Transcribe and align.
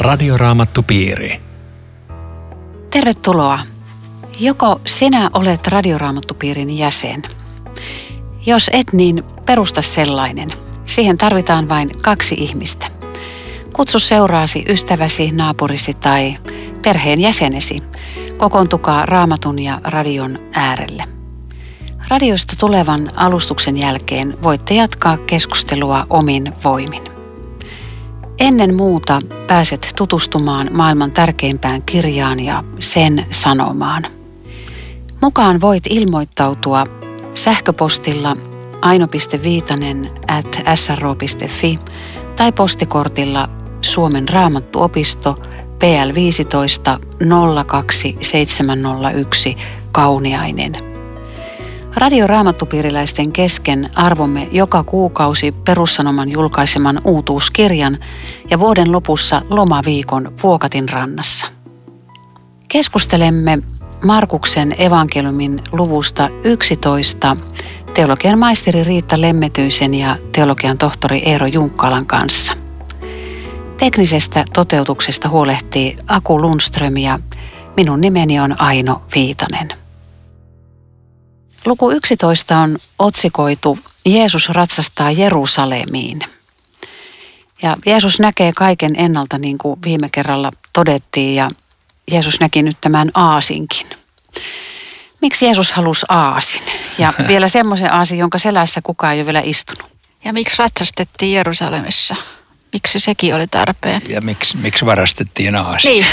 Radioraamattupiiri. 0.00 1.40
Tervetuloa. 2.90 3.58
Joko 4.38 4.80
sinä 4.86 5.30
olet 5.32 5.66
Radioraamattupiirin 5.66 6.78
jäsen? 6.78 7.22
Jos 8.46 8.70
et, 8.72 8.92
niin 8.92 9.24
perusta 9.46 9.82
sellainen. 9.82 10.48
Siihen 10.86 11.16
tarvitaan 11.16 11.68
vain 11.68 11.90
kaksi 12.02 12.34
ihmistä. 12.34 12.86
Kutsu 13.72 13.98
seuraasi 13.98 14.64
ystäväsi, 14.68 15.30
naapurisi 15.30 15.94
tai 15.94 16.36
perheen 16.82 17.20
jäsenesi. 17.20 17.78
Kokoontukaa 18.38 19.06
raamatun 19.06 19.58
ja 19.58 19.80
radion 19.84 20.38
äärelle. 20.52 21.04
Radiosta 22.08 22.56
tulevan 22.58 23.08
alustuksen 23.14 23.76
jälkeen 23.76 24.38
voitte 24.42 24.74
jatkaa 24.74 25.18
keskustelua 25.18 26.06
omin 26.10 26.52
voimin. 26.64 27.19
Ennen 28.40 28.74
muuta 28.74 29.18
pääset 29.46 29.92
tutustumaan 29.96 30.68
maailman 30.72 31.12
tärkeimpään 31.12 31.82
kirjaan 31.82 32.40
ja 32.40 32.64
sen 32.78 33.26
sanomaan. 33.30 34.06
Mukaan 35.20 35.60
voit 35.60 35.84
ilmoittautua 35.90 36.84
sähköpostilla 37.34 38.36
aino.viitanen 38.80 40.10
at 40.28 40.60
sro.fi 40.74 41.78
tai 42.36 42.52
postikortilla 42.52 43.48
Suomen 43.82 44.28
raamattuopisto 44.28 45.38
PL 45.78 46.14
15 46.14 47.00
02701 47.66 49.56
Kauniainen– 49.92 50.72
Radioraamattupiiriläisten 51.96 53.32
kesken 53.32 53.90
arvomme 53.96 54.48
joka 54.52 54.82
kuukausi 54.82 55.52
perussanoman 55.52 56.30
julkaiseman 56.30 57.00
uutuuskirjan 57.04 57.98
ja 58.50 58.60
vuoden 58.60 58.92
lopussa 58.92 59.42
lomaviikon 59.50 60.32
Vuokatin 60.42 60.88
rannassa. 60.88 61.46
Keskustelemme 62.68 63.58
Markuksen 64.04 64.74
evankeliumin 64.78 65.62
luvusta 65.72 66.28
11 66.44 67.36
teologian 67.94 68.38
maisteri 68.38 68.84
Riitta 68.84 69.20
Lemmetyisen 69.20 69.94
ja 69.94 70.16
teologian 70.32 70.78
tohtori 70.78 71.22
Eero 71.26 71.46
Junkkalan 71.46 72.06
kanssa. 72.06 72.52
Teknisestä 73.78 74.44
toteutuksesta 74.52 75.28
huolehtii 75.28 75.96
Aku 76.08 76.42
Lundström 76.42 76.96
ja 76.96 77.18
minun 77.76 78.00
nimeni 78.00 78.40
on 78.40 78.60
Aino 78.60 79.02
Viitanen. 79.14 79.79
Luku 81.64 81.90
11 81.90 82.58
on 82.58 82.78
otsikoitu 82.98 83.78
Jeesus 84.06 84.48
ratsastaa 84.48 85.10
Jerusalemiin. 85.10 86.20
Ja 87.62 87.76
Jeesus 87.86 88.20
näkee 88.20 88.52
kaiken 88.56 88.94
ennalta 88.96 89.38
niin 89.38 89.58
kuin 89.58 89.82
viime 89.84 90.08
kerralla 90.12 90.50
todettiin 90.72 91.34
ja 91.34 91.50
Jeesus 92.10 92.40
näki 92.40 92.62
nyt 92.62 92.76
tämän 92.80 93.10
aasinkin. 93.14 93.86
Miksi 95.20 95.44
Jeesus 95.44 95.72
halusi 95.72 96.06
aasin? 96.08 96.62
Ja 96.98 97.12
vielä 97.28 97.48
semmoisen 97.48 97.92
aasin, 97.92 98.18
jonka 98.18 98.38
selässä 98.38 98.80
kukaan 98.82 99.14
ei 99.14 99.20
ole 99.20 99.26
vielä 99.26 99.42
istunut. 99.44 99.90
Ja 100.24 100.32
miksi 100.32 100.56
ratsastettiin 100.58 101.34
Jerusalemissa? 101.36 102.16
Miksi 102.72 103.00
sekin 103.00 103.34
oli 103.34 103.46
tarpeen? 103.46 104.02
Ja 104.08 104.20
miksi, 104.20 104.56
miksi 104.56 104.86
varastettiin 104.86 105.56
aasi? 105.56 105.88
Niin. 105.88 106.06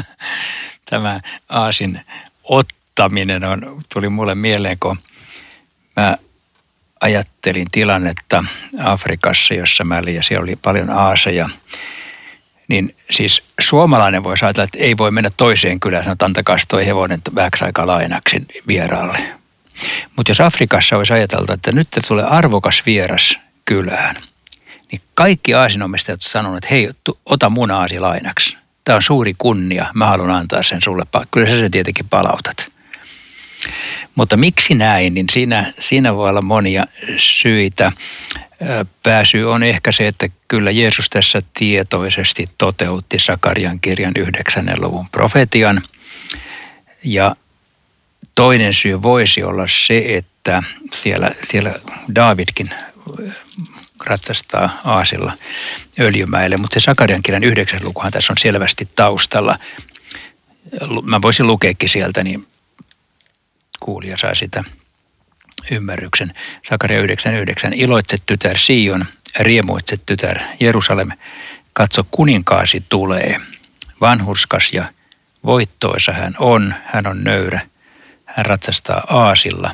Tämä 0.90 1.20
aasin 1.48 2.00
otto 2.44 2.79
muuttaminen 3.00 3.44
on, 3.44 3.82
tuli 3.92 4.08
mulle 4.08 4.34
mieleen, 4.34 4.76
kun 4.80 4.98
mä 5.96 6.16
ajattelin 7.00 7.66
tilannetta 7.72 8.44
Afrikassa, 8.84 9.54
jossa 9.54 9.84
mä 9.84 9.98
olin 9.98 10.14
ja 10.14 10.22
siellä 10.22 10.42
oli 10.42 10.56
paljon 10.56 10.90
aaseja. 10.90 11.48
Niin 12.68 12.96
siis 13.10 13.42
suomalainen 13.60 14.24
voisi 14.24 14.44
ajatella, 14.44 14.64
että 14.64 14.78
ei 14.78 14.96
voi 14.96 15.10
mennä 15.10 15.30
toiseen 15.36 15.80
kylään, 15.80 16.12
että 16.12 16.24
antakaa 16.24 16.56
toi 16.68 16.86
hevonen 16.86 17.20
vähäksi 17.34 17.64
aikaa 17.64 17.86
lainaksi 17.86 18.46
vieraalle. 18.68 19.18
Mutta 20.16 20.30
jos 20.30 20.40
Afrikassa 20.40 20.96
olisi 20.96 21.12
ajateltu, 21.12 21.52
että 21.52 21.72
nyt 21.72 21.88
tulee 22.08 22.24
arvokas 22.24 22.82
vieras 22.86 23.38
kylään, 23.64 24.16
niin 24.92 25.00
kaikki 25.14 25.54
aasinomistajat 25.54 26.22
sanovat, 26.22 26.56
että 26.56 26.74
hei, 26.74 26.90
ota 27.26 27.50
mun 27.50 27.70
aasi 27.70 27.98
lainaksi. 27.98 28.56
Tämä 28.84 28.96
on 28.96 29.02
suuri 29.02 29.34
kunnia, 29.38 29.86
mä 29.94 30.06
haluan 30.06 30.30
antaa 30.30 30.62
sen 30.62 30.82
sulle. 30.82 31.06
Kyllä 31.30 31.48
sä 31.48 31.58
sen 31.58 31.70
tietenkin 31.70 32.08
palautat. 32.08 32.79
Mutta 34.14 34.36
miksi 34.36 34.74
näin, 34.74 35.14
niin 35.14 35.26
siinä, 35.30 35.72
siinä 35.78 36.16
voi 36.16 36.28
olla 36.28 36.42
monia 36.42 36.84
syitä. 37.16 37.92
Pääsy 39.02 39.44
on 39.44 39.62
ehkä 39.62 39.92
se, 39.92 40.06
että 40.06 40.28
kyllä 40.48 40.70
Jeesus 40.70 41.10
tässä 41.10 41.42
tietoisesti 41.58 42.46
toteutti 42.58 43.18
Sakarian 43.18 43.80
kirjan 43.80 44.12
9. 44.18 44.72
luvun 44.78 45.08
profetian. 45.08 45.82
Ja 47.04 47.36
toinen 48.34 48.74
syy 48.74 49.02
voisi 49.02 49.42
olla 49.42 49.66
se, 49.66 50.04
että 50.06 50.62
siellä, 50.92 51.30
siellä 51.50 51.74
Davidkin 52.14 52.70
ratsastaa 54.06 54.80
aasilla 54.84 55.32
öljymäille, 56.00 56.56
mutta 56.56 56.74
se 56.74 56.84
Sakarian 56.84 57.22
kirjan 57.22 57.44
9. 57.44 57.80
lukuhan 57.84 58.12
tässä 58.12 58.32
on 58.32 58.38
selvästi 58.38 58.88
taustalla. 58.96 59.58
Mä 61.02 61.22
voisin 61.22 61.46
lukeekin 61.46 61.88
sieltä, 61.88 62.24
niin 62.24 62.46
kuulija 63.80 64.16
saa 64.16 64.34
sitä 64.34 64.64
ymmärryksen. 65.70 66.34
Sakaria 66.68 66.98
99. 66.98 67.72
Iloitse 67.72 68.16
tytär 68.26 68.58
Sion, 68.58 69.04
riemuitse 69.38 69.96
tytär 70.06 70.38
Jerusalem, 70.60 71.08
katso 71.72 72.04
kuninkaasi 72.10 72.84
tulee. 72.88 73.40
Vanhurskas 74.00 74.72
ja 74.72 74.84
voittoisa 75.44 76.12
hän 76.12 76.34
on, 76.38 76.74
hän 76.84 77.06
on 77.06 77.24
nöyrä. 77.24 77.60
Hän 78.24 78.46
ratsastaa 78.46 79.04
aasilla. 79.08 79.70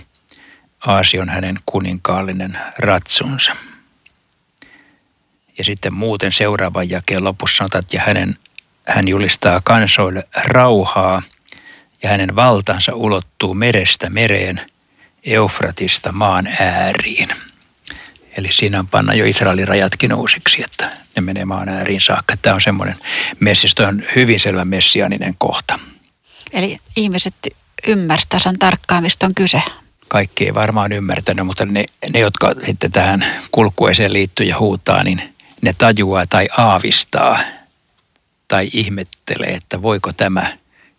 Aasi 0.86 1.18
on 1.18 1.28
hänen 1.28 1.56
kuninkaallinen 1.66 2.58
ratsunsa. 2.78 3.52
Ja 5.58 5.64
sitten 5.64 5.94
muuten 5.94 6.32
seuraavan 6.32 6.90
jakeen 6.90 7.24
lopussa 7.24 7.56
sanotaan, 7.56 7.84
että 7.84 8.00
hänen, 8.00 8.36
hän 8.86 9.08
julistaa 9.08 9.60
kansoille 9.64 10.28
rauhaa– 10.44 11.22
ja 12.02 12.10
hänen 12.10 12.36
valtansa 12.36 12.94
ulottuu 12.94 13.54
merestä 13.54 14.10
mereen, 14.10 14.60
Eufratista 15.24 16.12
maan 16.12 16.46
ääriin. 16.60 17.28
Eli 18.36 18.48
siinä 18.52 18.78
on 18.78 18.86
panna 18.86 19.14
jo 19.14 19.24
Israelin 19.24 19.68
rajatkin 19.68 20.14
uusiksi, 20.14 20.64
että 20.64 20.90
ne 21.16 21.22
menee 21.22 21.44
maan 21.44 21.68
ääriin 21.68 22.00
saakka. 22.00 22.34
Tämä 22.42 22.54
on 22.54 22.60
semmoinen 22.60 22.96
messisto, 23.40 23.84
on 23.84 24.02
hyvin 24.16 24.40
selvä 24.40 24.64
messianinen 24.64 25.34
kohta. 25.38 25.78
Eli 26.52 26.78
ihmiset 26.96 27.34
ymmärsivät 27.86 28.28
tasan 28.28 28.58
tarkkaan, 28.58 29.02
mistä 29.02 29.26
on 29.26 29.34
kyse. 29.34 29.62
Kaikki 30.08 30.44
ei 30.44 30.54
varmaan 30.54 30.92
ymmärtänyt, 30.92 31.46
mutta 31.46 31.66
ne, 31.66 31.84
ne 32.12 32.20
jotka 32.20 32.54
sitten 32.66 32.92
tähän 32.92 33.26
kulkueeseen 33.50 34.12
liittyy 34.12 34.46
ja 34.46 34.58
huutaa, 34.58 35.02
niin 35.04 35.34
ne 35.62 35.74
tajuaa 35.78 36.26
tai 36.26 36.48
aavistaa 36.58 37.38
tai 38.48 38.70
ihmettelee, 38.72 39.50
että 39.50 39.82
voiko 39.82 40.12
tämä– 40.12 40.46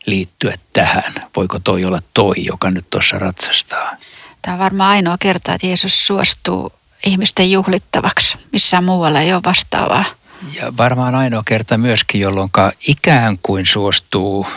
liittyä 0.08 0.54
tähän? 0.74 1.14
Voiko 1.36 1.60
toi 1.60 1.86
olla 1.86 2.00
toi, 2.14 2.34
joka 2.38 2.72
nyt 2.72 2.90
tuossa 2.90 3.20
ratsastaa? 3.20 3.96
Tämä 4.42 4.54
on 4.54 4.60
varmaan 4.60 4.90
ainoa 4.90 5.18
kerta, 5.20 5.54
että 5.54 5.68
Jeesus 5.68 6.08
suostuu 6.08 6.74
ihmisten 7.06 7.52
juhlittavaksi. 7.52 8.38
Missään 8.52 8.84
muualla 8.84 9.22
ei 9.22 9.34
ole 9.34 9.42
vastaavaa. 9.46 10.06
Ja 10.54 10.78
varmaan 10.78 11.16
ainoa 11.16 11.44
kerta 11.46 11.78
myöskin, 11.78 12.22
jolloin 12.22 12.50
ikään 12.88 13.38
kuin 13.44 13.66
suostuu 13.66 14.48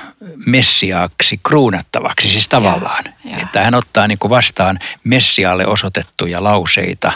messiaaksi 0.46 1.40
kruunattavaksi, 1.42 2.30
siis 2.30 2.48
tavallaan. 2.48 3.04
Ja, 3.24 3.30
ja. 3.30 3.36
Että 3.42 3.62
hän 3.62 3.74
ottaa 3.74 4.08
niin 4.08 4.18
kuin 4.18 4.30
vastaan 4.30 4.78
messiaalle 5.04 5.66
osoitettuja 5.66 6.44
lauseita, 6.44 7.12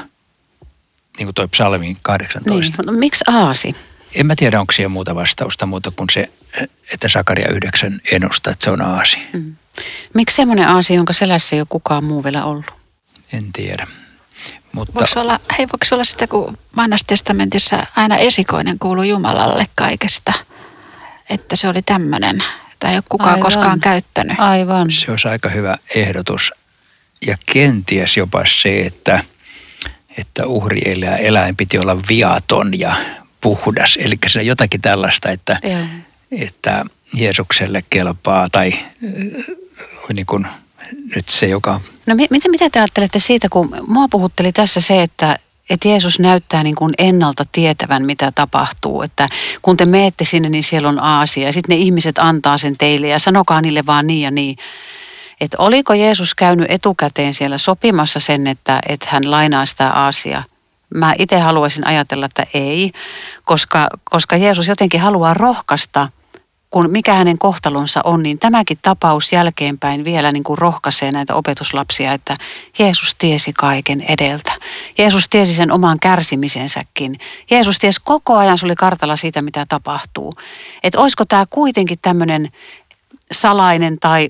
niin 1.18 1.26
kuin 1.26 1.34
toi 1.34 1.48
psalmin 1.48 1.98
18. 2.02 2.60
Niin, 2.60 2.72
mutta 2.76 2.92
miksi 2.92 3.24
aasi? 3.28 3.76
En 4.14 4.26
mä 4.26 4.36
tiedä, 4.36 4.60
onko 4.60 4.72
siellä 4.72 4.88
muuta 4.88 5.14
vastausta 5.14 5.66
muuta 5.66 5.92
kuin 5.96 6.10
se, 6.12 6.30
että 6.92 7.08
Sakaria 7.08 7.48
9 7.48 8.00
ennustaa, 8.12 8.52
että 8.52 8.64
se 8.64 8.70
on 8.70 8.82
aasi. 8.82 9.18
Mm. 9.32 9.56
Miksi 10.14 10.36
semmoinen 10.36 10.68
aasi, 10.68 10.94
jonka 10.94 11.12
selässä 11.12 11.56
ei 11.56 11.60
ole 11.60 11.66
kukaan 11.70 12.04
muu 12.04 12.24
vielä 12.24 12.44
ollut? 12.44 12.66
En 13.32 13.52
tiedä. 13.52 13.86
Mutta... 14.72 14.94
Voiko 14.94 15.20
olla, 15.20 15.40
hei, 15.58 15.66
voiko 15.66 15.86
olla 15.92 16.04
sitä, 16.04 16.26
kun 16.26 16.58
vanhassa 16.76 17.06
testamentissa 17.06 17.86
aina 17.96 18.16
esikoinen 18.16 18.78
kuuluu 18.78 19.04
Jumalalle 19.04 19.66
kaikesta, 19.74 20.32
että 21.30 21.56
se 21.56 21.68
oli 21.68 21.82
tämmöinen, 21.82 22.44
tai 22.80 22.90
ei 22.90 22.96
ole 22.96 23.04
kukaan 23.08 23.34
Aivan. 23.34 23.42
koskaan 23.42 23.80
käyttänyt. 23.80 24.40
Aivan. 24.40 24.90
Se 24.90 25.10
olisi 25.10 25.28
aika 25.28 25.48
hyvä 25.48 25.78
ehdotus. 25.94 26.52
Ja 27.26 27.36
kenties 27.52 28.16
jopa 28.16 28.44
se, 28.62 28.80
että, 28.80 29.20
että 30.18 30.46
uhri 30.46 30.80
eläin 31.18 31.56
piti 31.56 31.78
olla 31.78 31.98
viaton 32.08 32.78
ja 32.78 32.94
puhdas. 33.40 33.98
Eli 34.00 34.14
se 34.28 34.38
on 34.38 34.46
jotakin 34.46 34.82
tällaista, 34.82 35.30
että, 35.30 35.60
että 36.42 36.84
Jeesukselle 37.14 37.84
kelpaa 37.90 38.46
tai 38.52 38.72
äh, 38.72 39.44
niin 40.12 40.26
kuin 40.26 40.46
nyt 41.16 41.28
se, 41.28 41.46
joka... 41.46 41.80
No 42.06 42.14
mitä, 42.14 42.48
mitä 42.48 42.70
te 42.70 42.78
ajattelette 42.78 43.18
siitä, 43.18 43.48
kun 43.50 43.76
mua 43.86 44.08
puhutteli 44.08 44.52
tässä 44.52 44.80
se, 44.80 45.02
että, 45.02 45.38
että 45.70 45.88
Jeesus 45.88 46.18
näyttää 46.18 46.62
niin 46.62 46.74
kuin 46.74 46.94
ennalta 46.98 47.44
tietävän, 47.52 48.04
mitä 48.04 48.32
tapahtuu. 48.32 49.02
Että 49.02 49.28
kun 49.62 49.76
te 49.76 49.84
meette 49.84 50.24
sinne, 50.24 50.48
niin 50.48 50.64
siellä 50.64 50.88
on 50.88 51.02
Aasia 51.02 51.46
ja 51.46 51.52
sitten 51.52 51.76
ne 51.76 51.82
ihmiset 51.82 52.18
antaa 52.18 52.58
sen 52.58 52.78
teille 52.78 53.08
ja 53.08 53.18
sanokaa 53.18 53.60
niille 53.60 53.86
vaan 53.86 54.06
niin 54.06 54.22
ja 54.22 54.30
niin. 54.30 54.56
Että 55.40 55.56
oliko 55.60 55.94
Jeesus 55.94 56.34
käynyt 56.34 56.70
etukäteen 56.70 57.34
siellä 57.34 57.58
sopimassa 57.58 58.20
sen, 58.20 58.46
että, 58.46 58.80
että 58.88 59.06
hän 59.10 59.30
lainaa 59.30 59.66
sitä 59.66 59.90
Aasia? 59.90 60.42
Mä 60.94 61.14
itse 61.18 61.38
haluaisin 61.38 61.86
ajatella, 61.86 62.26
että 62.26 62.46
ei, 62.54 62.92
koska, 63.44 63.88
koska 64.04 64.36
Jeesus 64.36 64.68
jotenkin 64.68 65.00
haluaa 65.00 65.34
rohkaista– 65.34 66.08
kun 66.74 66.90
mikä 66.90 67.14
hänen 67.14 67.38
kohtalonsa 67.38 68.00
on, 68.04 68.22
niin 68.22 68.38
tämäkin 68.38 68.78
tapaus 68.82 69.32
jälkeenpäin 69.32 70.04
vielä 70.04 70.32
niin 70.32 70.44
kuin 70.44 70.58
rohkaisee 70.58 71.12
näitä 71.12 71.34
opetuslapsia, 71.34 72.12
että 72.12 72.34
Jeesus 72.78 73.14
tiesi 73.14 73.52
kaiken 73.52 74.00
edeltä. 74.00 74.52
Jeesus 74.98 75.28
tiesi 75.28 75.54
sen 75.54 75.72
oman 75.72 75.98
kärsimisensäkin. 76.00 77.18
Jeesus 77.50 77.78
tiesi 77.78 78.00
koko 78.04 78.36
ajan, 78.36 78.58
se 78.58 78.66
oli 78.66 78.74
kartalla 78.76 79.16
siitä, 79.16 79.42
mitä 79.42 79.66
tapahtuu. 79.68 80.32
Että 80.82 81.00
olisiko 81.00 81.24
tämä 81.24 81.46
kuitenkin 81.50 81.98
tämmöinen 82.02 82.52
salainen 83.32 83.98
tai, 84.00 84.28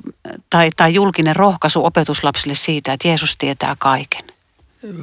tai, 0.51 0.71
tai 0.77 0.95
julkinen 0.95 1.37
rohkaisu 1.37 1.85
opetuslapsille 1.85 2.55
siitä, 2.55 2.93
että 2.93 3.09
Jeesus 3.09 3.37
tietää 3.37 3.77
kaiken? 3.79 4.25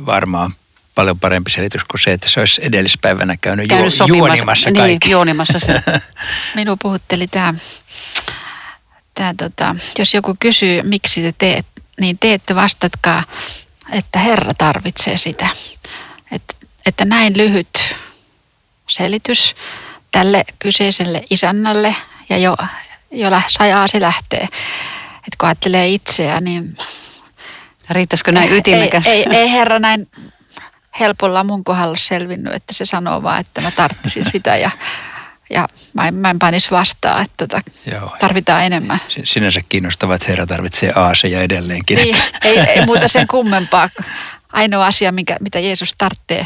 Varmaan 0.06 0.54
paljon 1.02 1.20
parempi 1.20 1.52
selitys 1.52 1.84
kuin 1.84 2.02
se, 2.02 2.12
että 2.12 2.30
se 2.30 2.40
olisi 2.40 2.62
edellispäivänä 2.64 3.38
käynyt, 3.38 3.68
käynyt 3.68 4.00
ju- 4.00 4.16
juonimassa 4.16 4.70
niin, 4.70 4.78
kaikki. 4.78 5.08
Niin, 5.08 5.12
juonimassa 5.12 5.60
se. 5.60 5.84
Minun 6.56 6.78
puhutteli 6.82 7.28
tämä, 7.28 7.54
tämä 9.14 9.34
tota, 9.38 9.76
jos 10.00 10.14
joku 10.14 10.36
kysyy, 10.40 10.82
miksi 10.82 11.22
te 11.22 11.34
teet, 11.38 11.66
niin 12.00 12.18
te 12.20 12.34
ette 12.34 12.56
vastatkaa, 12.56 13.24
että 13.92 14.20
Herra 14.20 14.54
tarvitsee 14.54 15.18
sitä. 15.18 15.48
Että, 16.32 16.56
että 16.86 17.06
näin 17.06 17.38
lyhyt 17.38 17.96
selitys 18.90 19.56
tälle 20.12 20.46
kyseiselle 20.60 21.24
isännälle 21.30 21.96
ja 22.30 22.38
jo, 22.38 22.58
jo 23.12 23.30
sajaa 23.48 23.88
se 23.88 24.02
lähtee. 24.02 24.44
Että 25.18 25.38
kun 25.40 25.48
ajattelee 25.48 25.88
itseä, 25.88 26.42
niin 26.42 26.78
Riittäisikö 27.92 28.32
näin 28.32 28.52
ytimekäs? 28.52 29.08
Ei, 29.08 29.26
ei, 29.30 29.38
ei 29.38 29.52
herra 29.52 29.80
näin 29.80 30.08
helpolla 31.00 31.44
mun 31.44 31.64
kohdalla 31.64 31.98
selvinnyt, 31.98 32.54
että 32.54 32.74
se 32.74 32.86
sanoo 32.86 33.24
vaan, 33.24 33.40
että 33.40 33.62
mä 33.62 33.72
tarttisin 33.72 34.26
sitä 34.32 34.58
ja, 34.58 34.72
ja 35.50 35.68
mä 35.94 36.08
en, 36.08 36.14
mä 36.14 36.30
en 36.30 36.40
panisi 36.40 36.72
vastaan, 36.72 37.22
että 37.22 37.48
tota, 37.48 37.62
Joo. 37.92 38.16
tarvitaan 38.20 38.64
enemmän. 38.64 39.00
Sinänsä 39.24 39.62
kiinnostavaa, 39.70 40.16
että 40.16 40.28
herra 40.28 40.46
tarvitsee 40.46 40.92
aaseja 40.96 41.42
edelleenkin. 41.42 41.98
Niin, 41.98 42.16
ei, 42.44 42.60
ei 42.60 42.86
muuta 42.86 43.08
sen 43.08 43.28
kummempaa. 43.28 43.90
Ainoa 44.54 44.86
asia, 44.86 45.12
mikä, 45.12 45.38
mitä 45.40 45.60
Jeesus 45.60 45.96
tarvitsee, 45.98 46.46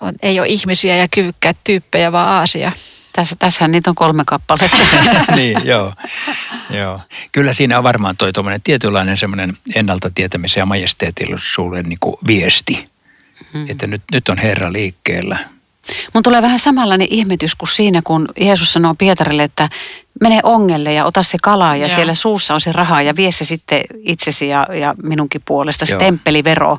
on, 0.00 0.14
ei 0.22 0.40
ole 0.40 0.48
ihmisiä 0.48 0.96
ja 0.96 1.08
kyvykkäät 1.10 1.56
tyyppejä, 1.64 2.12
vaan 2.12 2.28
aasia. 2.28 2.72
Tässä, 3.12 3.36
tässähän 3.38 3.72
niitä 3.72 3.90
on 3.90 3.96
kolme 3.96 4.22
kappaletta. 4.26 4.76
niin, 5.36 5.60
joo. 5.64 5.92
joo. 6.70 7.00
Kyllä 7.32 7.54
siinä 7.54 7.78
on 7.78 7.84
varmaan 7.84 8.16
toi 8.16 8.32
tietynlainen 8.64 9.16
semmoinen 9.16 9.56
ennalta 9.74 10.10
tietämisen 10.14 10.60
ja 10.60 10.66
majesteetillisuuden 10.66 11.84
niin 11.84 11.98
viesti 12.26 12.87
Mm. 13.52 13.70
Että 13.70 13.86
nyt, 13.86 14.02
nyt 14.12 14.28
on 14.28 14.38
Herra 14.38 14.72
liikkeellä. 14.72 15.38
Mun 16.14 16.22
tulee 16.22 16.42
vähän 16.42 16.58
samanlainen 16.58 17.08
ihmetys 17.10 17.54
kuin 17.54 17.68
siinä, 17.68 18.02
kun 18.04 18.28
Jeesus 18.40 18.72
sanoo 18.72 18.94
Pietarille, 18.94 19.42
että 19.42 19.68
mene 20.20 20.40
ongelle 20.42 20.92
ja 20.92 21.04
ota 21.04 21.22
se 21.22 21.38
kala 21.42 21.76
ja, 21.76 21.86
ja. 21.86 21.94
siellä 21.94 22.14
suussa 22.14 22.54
on 22.54 22.60
se 22.60 22.72
raha 22.72 23.02
ja 23.02 23.16
vie 23.16 23.32
se 23.32 23.44
sitten 23.44 23.80
itsesi 24.02 24.48
ja, 24.48 24.66
ja 24.80 24.94
minunkin 25.02 25.42
puolesta, 25.44 25.86
se 25.86 25.96
temppelivero. 25.96 26.78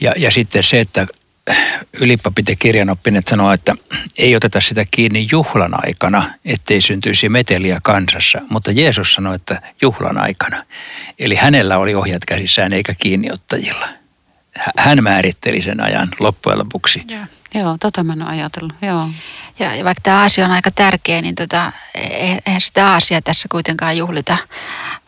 Ja, 0.00 0.12
ja 0.16 0.30
sitten 0.30 0.62
se, 0.62 0.80
että 0.80 1.06
ylipapit 2.00 2.48
ja 2.48 2.54
kirjanoppineet 2.58 3.26
sanoo, 3.26 3.52
että 3.52 3.74
ei 4.18 4.36
oteta 4.36 4.60
sitä 4.60 4.84
kiinni 4.90 5.28
juhlan 5.32 5.86
aikana, 5.86 6.24
ettei 6.44 6.80
syntyisi 6.80 7.28
meteliä 7.28 7.78
kansassa. 7.82 8.38
Mutta 8.50 8.70
Jeesus 8.70 9.12
sanoi, 9.12 9.34
että 9.34 9.62
juhlan 9.82 10.18
aikana. 10.18 10.64
Eli 11.18 11.34
hänellä 11.34 11.78
oli 11.78 11.94
ohjat 11.94 12.24
käsissään 12.26 12.72
eikä 12.72 12.94
kiinniottajilla 13.00 13.88
hän 14.78 15.02
määritteli 15.02 15.62
sen 15.62 15.80
ajan 15.80 16.08
loppujen 16.20 16.58
lopuksi. 16.58 17.02
Joo, 17.10 17.24
Joo 17.54 17.76
tota 17.80 18.04
mä 18.04 18.12
en 18.12 18.22
ole 18.22 18.30
ajatellut. 18.30 18.72
Joo. 18.82 19.08
Ja, 19.58 19.74
ja 19.74 19.84
vaikka 19.84 20.00
tämä 20.02 20.20
Aasia 20.20 20.44
on 20.44 20.50
aika 20.50 20.70
tärkeä, 20.70 21.22
niin 21.22 21.34
tota, 21.34 21.72
eihän 22.46 22.60
sitä 22.60 22.92
Aasia 22.92 23.22
tässä 23.22 23.48
kuitenkaan 23.50 23.96
juhlita, 23.96 24.36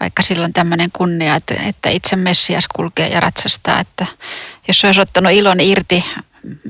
vaikka 0.01 0.23
silloin 0.23 0.53
tämmöinen 0.53 0.91
kunnia, 0.93 1.35
että, 1.35 1.55
että 1.67 1.89
itse 1.89 2.17
Messias 2.17 2.69
kulkee 2.69 3.09
ja 3.09 3.21
ratsastaa. 3.21 3.81
Että 3.81 4.07
jos 4.69 4.81
se 4.81 4.87
olisi 4.87 5.01
ottanut 5.01 5.33
ilon 5.33 5.61
irti 5.61 6.05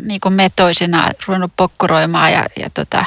niin 0.04 0.20
kuin 0.20 0.34
me 0.34 0.50
toisinaan, 0.56 1.10
ruvennut 1.26 1.52
pokkuroimaan 1.56 2.32
ja, 2.32 2.44
ja 2.60 2.70
tota, 2.70 3.04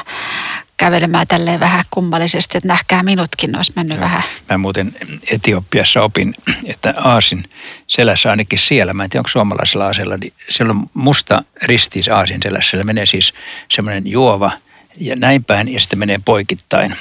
kävelemään 0.76 1.26
tälleen 1.26 1.60
vähän 1.60 1.84
kummallisesti, 1.90 2.58
että 2.58 2.68
nähkää 2.68 3.02
minutkin, 3.02 3.56
olisi 3.56 3.72
mennyt 3.76 3.96
Joo. 3.96 4.04
vähän. 4.04 4.22
Mä 4.50 4.58
muuten 4.58 4.92
Etiopiassa 5.30 6.02
opin, 6.02 6.34
että 6.66 6.94
aasin 6.96 7.44
selässä 7.86 8.30
ainakin 8.30 8.58
siellä, 8.58 8.92
mä 8.92 9.04
en 9.04 9.10
tiedä 9.10 9.20
onko 9.20 9.28
suomalaisella 9.28 9.86
aasella, 9.86 10.16
niin 10.16 10.32
siellä 10.48 10.70
on 10.70 10.90
musta 10.94 11.42
ristiis 11.62 12.08
aasin 12.08 12.42
selässä. 12.42 12.70
Siellä 12.70 12.84
menee 12.84 13.06
siis 13.06 13.34
semmoinen 13.70 14.06
juova 14.06 14.50
ja 14.96 15.16
näin 15.16 15.44
päin 15.44 15.72
ja 15.72 15.80
sitten 15.80 15.98
menee 15.98 16.20
poikittain. 16.24 16.96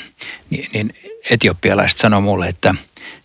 Ni, 0.50 0.70
niin 0.74 0.94
etiopialaiset 1.30 1.98
sanoo 1.98 2.22
mulle, 2.22 2.48
että 2.48 2.76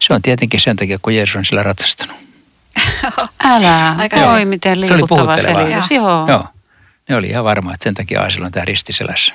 se 0.00 0.14
on 0.14 0.22
tietenkin 0.22 0.60
sen 0.60 0.76
takia, 0.76 0.98
kun 1.02 1.14
Jeesus 1.14 1.36
on 1.36 1.44
sillä 1.44 1.62
ratsastanut. 1.62 2.27
Älä, 3.44 3.94
Aika 3.98 4.16
oi 4.16 4.44
miten 4.44 4.80
liikuttava 4.80 5.40
selitys. 5.40 5.90
Joo. 5.90 6.26
Joo. 6.28 6.44
Ne 7.08 7.16
oli 7.16 7.26
ihan 7.26 7.44
varma, 7.44 7.74
että 7.74 7.84
sen 7.84 7.94
takia 7.94 8.20
aasilla 8.20 8.46
on 8.46 8.52
tämä 8.52 8.64
ristiselässä. 8.64 9.34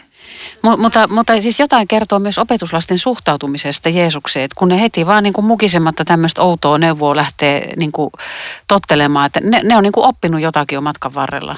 M- 0.63 0.81
mutta, 0.81 1.07
mutta 1.07 1.41
siis 1.41 1.59
jotain 1.59 1.87
kertoo 1.87 2.19
myös 2.19 2.37
opetuslasten 2.37 2.97
suhtautumisesta 2.99 3.89
Jeesukseen, 3.89 4.45
että 4.45 4.55
kun 4.57 4.67
ne 4.67 4.81
heti 4.81 5.07
vaan 5.07 5.23
niin 5.23 5.33
kuin 5.33 5.45
mukisematta 5.45 6.05
tämmöistä 6.05 6.41
outoa 6.41 6.77
neuvoa 6.77 7.15
lähtee 7.15 7.73
niin 7.77 7.91
kuin 7.91 8.09
tottelemaan, 8.67 9.25
että 9.25 9.39
ne, 9.43 9.61
ne 9.63 9.77
on 9.77 9.83
niin 9.83 9.91
kuin 9.91 10.05
oppinut 10.05 10.41
jotakin 10.41 10.75
jo 10.75 10.81
matkan 10.81 11.13
varrella. 11.13 11.55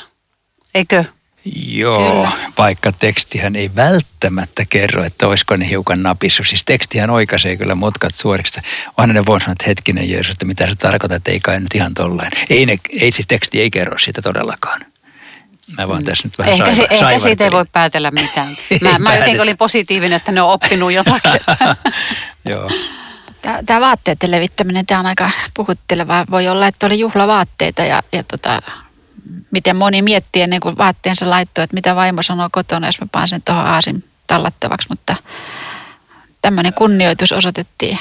Eikö? 0.75 1.03
Joo, 1.53 2.25
Kyllä. 2.25 2.31
vaikka 2.57 2.91
tekstihän 2.91 3.55
ei 3.55 3.71
välttämättä 3.75 4.65
kerro, 4.69 5.03
että 5.03 5.27
olisiko 5.27 5.55
ne 5.55 5.69
hiukan 5.69 6.03
napissu. 6.03 6.43
Siis 6.43 6.65
tekstihän 6.65 7.09
oikaisee 7.09 7.57
kyllä 7.57 7.75
mutkat 7.75 8.13
suoriksi. 8.13 8.61
Onhan 8.97 9.15
ne 9.15 9.25
voi 9.25 9.41
sanoa, 9.41 9.51
että 9.51 9.65
hetkinen 9.67 10.09
Jeesus, 10.09 10.31
että 10.31 10.45
mitä 10.45 10.67
se 10.67 10.75
tarkoittaa, 10.75 11.17
että 11.17 11.31
ei 11.31 11.39
kai 11.39 11.59
nyt 11.59 11.75
ihan 11.75 11.93
tollainen. 11.93 12.45
Ei, 12.49 12.65
ne, 12.65 12.77
ei 13.01 13.11
siis 13.11 13.27
teksti 13.27 13.61
ei 13.61 13.71
kerro 13.71 13.97
sitä 13.97 14.21
todellakaan. 14.21 14.85
Mä 15.77 15.87
vaan 15.87 16.03
tässä 16.03 16.27
nyt 16.27 16.37
vähän 16.37 16.53
Ehkä, 16.53 16.73
saiva, 16.73 16.87
se, 16.87 16.95
ehkä 16.95 17.19
siitä 17.19 17.43
ei 17.43 17.51
voi 17.51 17.65
päätellä 17.71 18.11
mitään. 18.11 18.47
Mä, 18.81 18.99
mä 18.99 19.15
jotenkin 19.15 19.41
olin 19.41 19.57
positiivinen, 19.57 20.15
että 20.15 20.31
ne 20.31 20.41
on 20.41 20.49
oppinut 20.49 20.91
jotakin. 20.91 21.31
Joo. 22.49 22.71
Tämä 23.65 23.81
vaatteiden 23.81 24.31
levittäminen, 24.31 24.85
tämä 24.85 24.99
on 24.99 25.05
aika 25.05 25.31
puhutteleva. 25.53 26.25
Voi 26.31 26.47
olla, 26.47 26.67
että 26.67 26.85
oli 26.85 26.99
juhlavaatteita 26.99 27.81
ja, 27.81 28.03
ja 28.11 28.23
tota, 28.23 28.61
miten 29.51 29.75
moni 29.75 30.01
miettii 30.01 30.41
ennen 30.41 30.59
kuin 30.59 30.77
vaatteensa 30.77 31.29
laittoi, 31.29 31.63
että 31.63 31.73
mitä 31.73 31.95
vaimo 31.95 32.21
sanoo 32.21 32.49
kotona, 32.51 32.87
jos 32.87 32.99
mä 33.01 33.07
paan 33.11 33.27
sen 33.27 33.41
tuohon 33.41 33.65
aasin 33.65 34.03
tallattavaksi. 34.27 34.87
Mutta 34.89 35.15
tämmöinen 36.41 36.73
kunnioitus 36.73 37.31
osoitettiin 37.31 37.99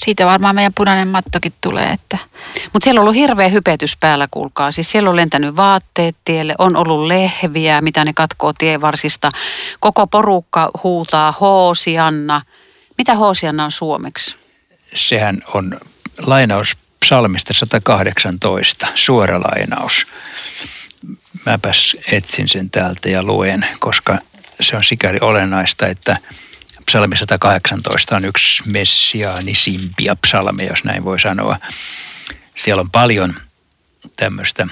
siitä 0.00 0.26
varmaan 0.26 0.54
meidän 0.54 0.72
punainen 0.74 1.08
mattokin 1.08 1.52
tulee. 1.60 1.90
Että. 1.90 2.18
Mutta 2.72 2.84
siellä 2.84 2.98
on 2.98 3.02
ollut 3.02 3.14
hirveä 3.14 3.48
hypetys 3.48 3.96
päällä, 3.96 4.28
kuulkaa. 4.30 4.72
Siis 4.72 4.90
siellä 4.90 5.10
on 5.10 5.16
lentänyt 5.16 5.56
vaatteet 5.56 6.16
tielle, 6.24 6.54
on 6.58 6.76
ollut 6.76 7.06
lehviä, 7.06 7.80
mitä 7.80 8.04
ne 8.04 8.12
katkoo 8.12 8.52
tievarsista. 8.52 9.30
Koko 9.80 10.06
porukka 10.06 10.70
huutaa 10.82 11.34
Hoosianna. 11.40 12.42
Mitä 12.98 13.14
Hoosianna 13.14 13.64
on 13.64 13.72
suomeksi? 13.72 14.36
Sehän 14.94 15.38
on 15.54 15.80
lainaus 16.26 16.76
psalmista 17.06 17.54
118, 17.54 18.86
suora 18.94 19.40
lainaus. 19.40 20.06
Mäpäs 21.46 21.96
etsin 22.12 22.48
sen 22.48 22.70
täältä 22.70 23.08
ja 23.08 23.22
luen, 23.22 23.66
koska 23.78 24.18
se 24.60 24.76
on 24.76 24.84
sikäli 24.84 25.18
olennaista, 25.20 25.86
että– 25.86 26.16
psalmi 26.90 27.16
118 27.16 28.16
on 28.16 28.24
yksi 28.24 28.62
messiaanisimpia 28.66 30.16
psalmeja, 30.16 30.70
jos 30.70 30.84
näin 30.84 31.04
voi 31.04 31.20
sanoa. 31.20 31.56
Siellä 32.56 32.80
on 32.80 32.90
paljon 32.90 33.34
tämmöistä 34.16 34.66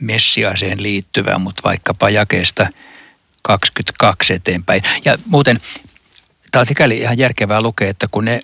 messiaaseen 0.00 0.82
liittyvää, 0.82 1.38
mutta 1.38 1.62
vaikkapa 1.64 2.10
jakeesta 2.10 2.66
22 3.42 4.32
eteenpäin. 4.32 4.82
Ja 5.04 5.18
muuten, 5.26 5.60
tämä 6.50 6.60
on 6.60 6.66
sikäli 6.66 6.98
ihan 6.98 7.18
järkevää 7.18 7.60
lukea, 7.60 7.90
että 7.90 8.06
kun 8.10 8.24
ne 8.24 8.42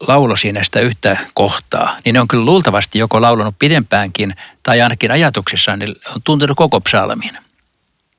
laulo 0.00 0.36
siinä 0.36 0.64
sitä 0.64 0.80
yhtä 0.80 1.16
kohtaa, 1.34 1.96
niin 2.04 2.12
ne 2.12 2.20
on 2.20 2.28
kyllä 2.28 2.44
luultavasti 2.44 2.98
joko 2.98 3.22
laulunut 3.22 3.54
pidempäänkin 3.58 4.34
tai 4.62 4.80
ainakin 4.80 5.10
ajatuksissaan 5.10 5.78
niin 5.78 5.96
on 6.16 6.22
tuntenut 6.24 6.56
koko 6.56 6.80
psalmin– 6.80 7.38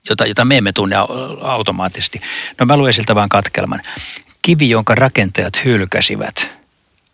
jota, 0.09 0.25
jota 0.25 0.45
me 0.45 0.57
emme 0.57 0.71
tunne 0.71 0.95
automaattisesti. 1.41 2.21
No 2.59 2.65
mä 2.65 2.77
luen 2.77 2.93
siltä 2.93 3.15
vaan 3.15 3.29
katkelman. 3.29 3.81
Kivi, 4.41 4.69
jonka 4.69 4.95
rakentajat 4.95 5.65
hylkäsivät, 5.65 6.49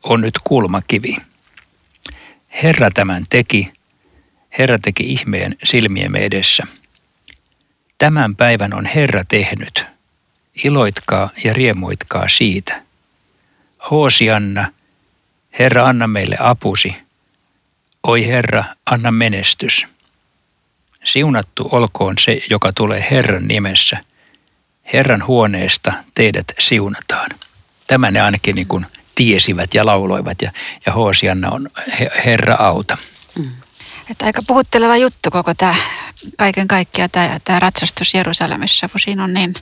on 0.04 0.22
nyt 0.22 0.34
kulmakivi. 0.44 1.18
Herra 2.64 2.92
tämän 2.92 3.26
teki. 3.30 3.74
Herra 4.60 4.80
teki 4.80 5.04
ihmeen 5.04 5.56
silmiemme 5.64 6.20
edessä. 6.20 6.64
Tämän 7.98 8.36
päivän 8.36 8.74
on 8.74 8.86
Herra 8.86 9.24
tehnyt. 9.24 9.86
Iloitkaa 10.64 11.30
ja 11.44 11.54
riemuitkaa 11.54 12.28
siitä. 12.28 12.87
Hoosianna, 13.92 14.68
Herra 15.60 15.88
anna 15.88 16.08
meille 16.08 16.38
apusi. 16.40 16.96
Oi 18.04 18.28
Herra, 18.28 18.64
anna 18.86 19.12
menestys. 19.12 19.88
Siunattu 21.04 21.70
olkoon 21.72 22.16
se, 22.20 22.42
joka 22.50 22.74
tulee 22.74 23.08
Herran 23.12 23.48
nimessä. 23.48 23.98
Herran 24.94 25.28
huoneesta 25.28 25.94
teidät 26.16 26.46
siunataan. 26.60 27.30
Tämä 27.88 28.12
ne 28.12 28.22
ainakin 28.22 28.56
niin 28.56 28.68
kuin 28.68 28.86
tiesivät 29.16 29.74
ja 29.74 29.86
lauloivat 29.86 30.42
ja, 30.42 30.52
ja 30.86 30.94
Hoosianna 30.94 31.50
on 31.50 31.70
Herra 32.26 32.56
auta. 32.60 32.98
Mm. 33.40 33.52
Että 34.12 34.26
aika 34.26 34.42
puhutteleva 34.48 34.98
juttu 34.98 35.32
koko 35.32 35.54
tämä 35.54 35.76
kaiken 36.38 36.68
kaikkiaan 36.68 37.10
tämä, 37.12 37.40
tämä 37.44 37.60
ratsastus 37.60 38.14
Jerusalemissa, 38.14 38.90
kun 38.90 39.00
siinä 39.00 39.24
on 39.24 39.34
niin 39.34 39.54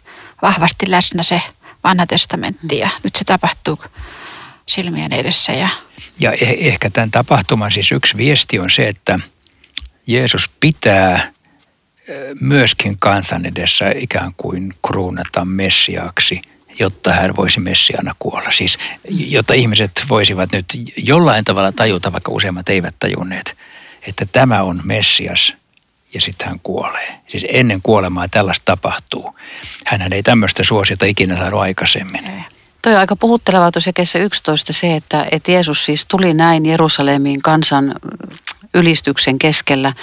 vahvasti 0.41 0.91
läsnä 0.91 1.23
se 1.23 1.41
vanha 1.85 2.07
testamentti 2.07 2.77
ja 2.77 2.89
nyt 3.03 3.15
se 3.15 3.23
tapahtuu 3.23 3.79
silmien 4.67 5.13
edessä. 5.13 5.51
Ja, 5.51 5.69
ja 6.19 6.31
eh- 6.31 6.57
ehkä 6.59 6.89
tämän 6.89 7.11
tapahtuman 7.11 7.71
siis 7.71 7.91
yksi 7.91 8.17
viesti 8.17 8.59
on 8.59 8.69
se, 8.69 8.87
että 8.87 9.19
Jeesus 10.07 10.49
pitää 10.59 11.35
myöskin 12.41 12.95
kansan 12.99 13.45
edessä 13.45 13.91
ikään 13.95 14.31
kuin 14.37 14.73
kruunata 14.87 15.45
messiaaksi, 15.45 16.41
jotta 16.79 17.13
hän 17.13 17.35
voisi 17.35 17.59
messiana 17.59 18.15
kuolla. 18.19 18.51
Siis 18.51 18.77
jotta 19.09 19.53
ihmiset 19.53 20.05
voisivat 20.09 20.51
nyt 20.51 20.65
jollain 20.97 21.45
tavalla 21.45 21.71
tajuta, 21.71 22.11
vaikka 22.11 22.31
useimmat 22.31 22.69
eivät 22.69 22.95
tajunneet, 22.99 23.57
että 24.07 24.25
tämä 24.25 24.63
on 24.63 24.81
Messias 24.83 25.53
ja 26.15 26.21
sitten 26.21 26.47
hän 26.47 26.59
kuolee. 26.63 27.19
Siis 27.27 27.45
ennen 27.49 27.81
kuolemaa 27.83 28.27
tällaista 28.27 28.65
tapahtuu. 28.65 29.35
Hän 29.85 30.13
ei 30.13 30.23
tämmöistä 30.23 30.63
suosiota 30.63 31.05
ikinä 31.05 31.37
saanut 31.37 31.61
aikaisemmin. 31.61 32.45
Toi 32.81 32.93
on 32.93 32.99
aika 32.99 33.15
puhuttelevaa 33.15 33.71
tuossa 33.71 33.93
kesä 33.93 34.19
11 34.19 34.73
se, 34.73 34.95
että, 34.95 35.25
että 35.31 35.51
Jeesus 35.51 35.85
siis 35.85 36.05
tuli 36.05 36.33
näin 36.33 36.65
Jerusalemiin 36.65 37.41
kansan 37.41 37.95
ylistyksen 38.73 39.39
keskellä. 39.39 39.93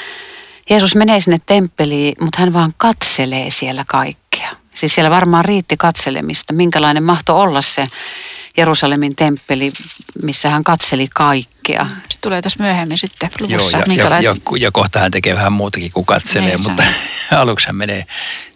Jeesus 0.71 0.95
menee 0.95 1.21
sinne 1.21 1.41
temppeliin, 1.47 2.15
mutta 2.21 2.39
hän 2.41 2.53
vaan 2.53 2.75
katselee 2.77 3.51
siellä 3.51 3.85
kaikkea. 3.89 4.51
Siis 4.75 4.95
siellä 4.95 5.11
varmaan 5.11 5.45
riitti 5.45 5.77
katselemista, 5.77 6.53
minkälainen 6.53 7.03
mahto 7.03 7.41
olla 7.41 7.63
se 7.63 7.89
Jerusalemin 8.57 9.17
temppeli, 9.17 9.73
missä 10.23 10.51
hän 10.51 10.65
katseli 10.65 11.09
kaikkea. 11.15 11.87
Se 12.09 12.19
tulee 12.21 12.43
tässä 12.43 12.63
myöhemmin 12.63 12.99
sitten 12.99 13.31
luvussa. 13.41 13.79
Joo, 13.79 13.85
ja, 13.97 14.11
ja, 14.11 14.21
ja, 14.21 14.35
ja 14.59 14.71
kohta 14.73 14.99
hän 14.99 15.11
tekee 15.11 15.35
vähän 15.35 15.53
muutakin 15.53 15.93
kuin 15.93 16.07
katselee, 16.07 16.51
Ei, 16.51 16.59
mutta 16.59 16.83
aluksi 17.31 17.67
hän 17.67 17.77
menee, 17.77 18.07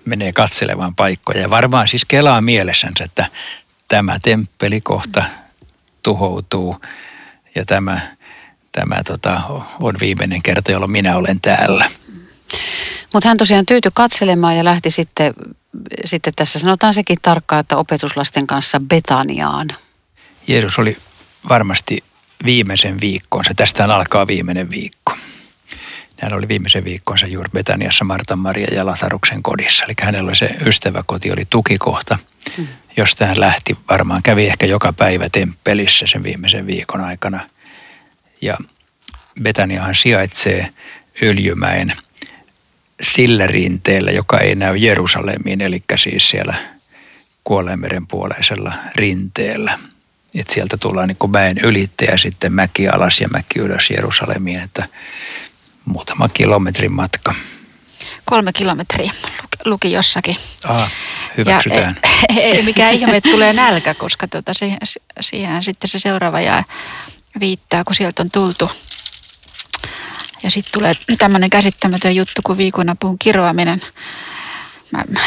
menee 0.05 0.33
katselemaan 0.33 0.95
paikkoja. 0.95 1.41
Ja 1.41 1.50
varmaan 1.50 1.88
siis 1.88 2.05
kelaa 2.05 2.41
mielessänsä, 2.41 3.05
että 3.05 3.26
tämä 3.88 4.19
temppeli 4.23 4.81
kohta 4.81 5.25
tuhoutuu 6.03 6.81
ja 7.55 7.65
tämä, 7.65 8.00
tämä 8.73 9.03
tota, 9.07 9.41
on 9.81 9.95
viimeinen 10.00 10.43
kerta, 10.43 10.73
jolloin 10.73 10.91
minä 10.91 11.17
olen 11.17 11.41
täällä. 11.41 11.91
Mutta 13.12 13.29
hän 13.29 13.37
tosiaan 13.37 13.67
tyytyi 13.67 13.91
katselemaan 13.95 14.57
ja 14.57 14.65
lähti 14.65 14.91
sitten, 14.91 15.35
sitten 16.05 16.33
tässä 16.37 16.59
sanotaan 16.59 16.95
sekin 16.95 17.19
tarkkaan, 17.23 17.61
että 17.61 17.76
opetuslasten 17.76 18.47
kanssa 18.47 18.81
Betaniaan. 18.81 19.69
Jeesus 20.47 20.79
oli 20.79 20.97
varmasti 21.49 22.05
viimeisen 22.45 23.00
viikkoonsa. 23.00 23.55
Tästä 23.57 23.85
alkaa 23.85 24.26
viimeinen 24.26 24.71
viikko. 24.71 25.17
Hän 26.21 26.33
oli 26.33 26.49
viimeisen 26.49 26.85
viikkoonsa 26.85 27.26
juuri 27.26 27.50
Betaniassa 27.53 28.05
Martan, 28.05 28.38
Maria 28.38 28.75
ja 28.75 28.87
Lasaruksen 28.87 29.43
kodissa. 29.43 29.85
Eli 29.85 29.95
hänellä 30.00 30.29
oli 30.29 30.37
se 30.37 30.57
ystäväkoti, 30.67 31.33
oli 31.33 31.47
tukikohta, 31.50 32.19
mm. 32.59 32.67
josta 32.97 33.26
hän 33.26 33.41
lähti. 33.41 33.76
Varmaan 33.91 34.23
kävi 34.23 34.47
ehkä 34.47 34.67
joka 34.67 34.93
päivä 34.93 35.29
temppelissä 35.29 36.07
sen 36.07 36.23
viimeisen 36.23 36.67
viikon 36.67 37.00
aikana. 37.00 37.41
Ja 38.41 38.57
Betaniahan 39.43 39.95
sijaitsee 39.95 40.73
Öljymäen 41.23 41.93
sillä 43.03 43.47
rinteellä, 43.47 44.11
joka 44.11 44.38
ei 44.38 44.55
näy 44.55 44.76
Jerusalemiin, 44.76 45.61
eli 45.61 45.83
siis 45.97 46.31
siellä 46.31 46.55
Kuoleenmeren 47.45 48.07
puoleisella 48.07 48.75
rinteellä. 48.95 49.79
Et 50.37 50.50
sieltä 50.50 50.76
tullaan 50.76 51.09
niin 51.09 51.31
mäen 51.31 51.59
ylitte 51.59 52.05
ja 52.05 52.19
sitten 52.19 52.52
mäki 52.52 52.88
alas 52.88 53.21
ja 53.21 53.28
mäki 53.28 53.59
ylös 53.59 53.90
Jerusalemiin, 53.90 54.61
että 54.61 54.88
muutama 55.85 56.28
kilometrin 56.28 56.93
matka. 56.93 57.35
Kolme 58.25 58.52
kilometriä 58.52 59.12
luki 59.64 59.93
jossakin. 59.93 60.37
Ah, 60.64 60.90
hyväksytään. 61.37 61.97
Ja 62.02 62.11
ei, 62.28 62.43
ei 62.43 62.62
mikään 62.62 62.95
ihme, 62.95 63.16
että 63.16 63.31
tulee 63.31 63.52
nälkä, 63.52 63.95
koska 63.95 64.28
tuota, 64.28 64.55
siihen, 64.55 64.78
siihen 65.21 65.62
sitten 65.62 65.90
se 65.90 65.99
seuraava 65.99 66.40
jää 66.40 66.64
viittaa, 67.40 67.85
kun 67.85 67.95
sieltä 67.95 68.23
on 68.23 68.31
tultu. 68.31 68.71
Ja 70.43 70.50
sitten 70.50 70.73
tulee 70.73 70.93
tämmöinen 71.19 71.50
käsittämätön 71.50 72.16
juttu 72.16 72.43
kuin 72.45 72.59
viikunapuun 72.59 73.19
kiroaminen. 73.19 73.83
Mä, 74.93 75.05
mä, 75.09 75.21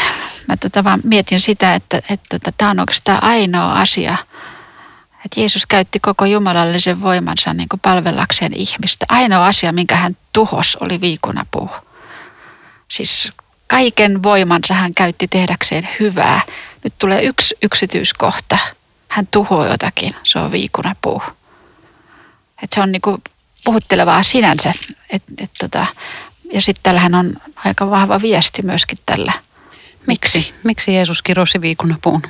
mä 0.48 0.56
tota 0.56 0.84
vaan 0.84 1.00
mietin 1.04 1.40
sitä, 1.40 1.74
että 1.74 2.00
tämä 2.00 2.14
että, 2.14 2.36
että 2.48 2.68
on 2.68 2.80
oikeastaan 2.80 3.22
ainoa 3.22 3.80
asia– 3.80 4.16
että 5.24 5.40
Jeesus 5.40 5.66
käytti 5.66 6.00
koko 6.00 6.24
jumalallisen 6.24 7.00
voimansa 7.02 7.54
niin 7.54 7.68
kuin 7.68 7.80
palvellakseen 7.80 8.52
ihmistä. 8.54 9.06
Ainoa 9.08 9.46
asia, 9.46 9.72
minkä 9.72 9.96
hän 9.96 10.16
tuhos, 10.32 10.76
oli 10.80 11.00
viikunapuu. 11.00 11.70
Siis 12.88 13.32
kaiken 13.66 14.22
voimansa 14.22 14.74
hän 14.74 14.94
käytti 14.94 15.28
tehdäkseen 15.28 15.88
hyvää. 16.00 16.40
Nyt 16.84 16.94
tulee 16.98 17.22
yksi 17.22 17.56
yksityiskohta. 17.62 18.58
Hän 19.08 19.26
tuhoaa 19.26 19.68
jotakin, 19.68 20.12
se 20.22 20.38
on 20.38 20.52
viikunapuu. 20.52 21.22
Et 22.62 22.72
se 22.72 22.80
on 22.80 22.92
niin 22.92 23.02
kuin 23.02 23.22
puhuttelevaa 23.64 24.22
sinänsä. 24.22 24.72
Et, 25.10 25.22
et 25.40 25.50
tota, 25.58 25.86
ja 26.52 26.62
sitten 26.62 26.82
tällähän 26.82 27.14
on 27.14 27.36
aika 27.54 27.90
vahva 27.90 28.22
viesti 28.22 28.62
myöskin 28.62 28.98
tällä. 29.06 29.32
Miksi? 30.06 30.54
Miksi 30.64 30.94
Jeesus 30.94 31.22
kirosi 31.22 31.60
viikunapuun? 31.60 32.22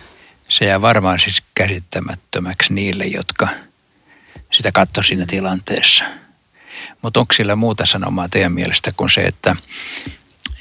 Se 0.50 0.64
jää 0.64 0.80
varmaan 0.80 1.18
siis 1.18 1.42
käsittämättömäksi 1.54 2.74
niille, 2.74 3.04
jotka 3.04 3.48
sitä 4.50 4.72
katsoi 4.72 5.04
siinä 5.04 5.26
tilanteessa. 5.26 6.04
Mutta 7.02 7.20
onko 7.20 7.34
sillä 7.34 7.56
muuta 7.56 7.86
sanomaa 7.86 8.28
teidän 8.28 8.52
mielestä 8.52 8.90
kuin 8.96 9.10
se, 9.10 9.20
että 9.20 9.56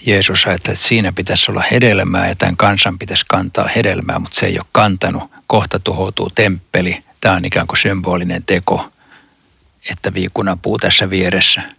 Jeesus 0.06 0.46
ajatteli, 0.46 0.74
että 0.74 0.88
siinä 0.88 1.12
pitäisi 1.12 1.52
olla 1.52 1.64
hedelmää 1.72 2.28
ja 2.28 2.36
tämän 2.36 2.58
kansan 2.58 3.00
pitäisi 3.00 3.26
kantaa 3.30 3.70
hedelmää, 3.76 4.20
mutta 4.20 4.40
se 4.40 4.46
ei 4.46 4.60
ole 4.60 4.66
kantanut. 4.72 5.32
Kohta 5.48 5.80
tuhoutuu 5.80 6.30
temppeli. 6.30 7.04
Tämä 7.22 7.36
on 7.36 7.46
ikään 7.46 7.68
kuin 7.68 7.80
symbolinen 7.80 8.44
teko, 8.44 8.92
että 9.92 10.14
viikunapuu 10.14 10.78
tässä 10.78 11.10
vieressä– 11.10 11.62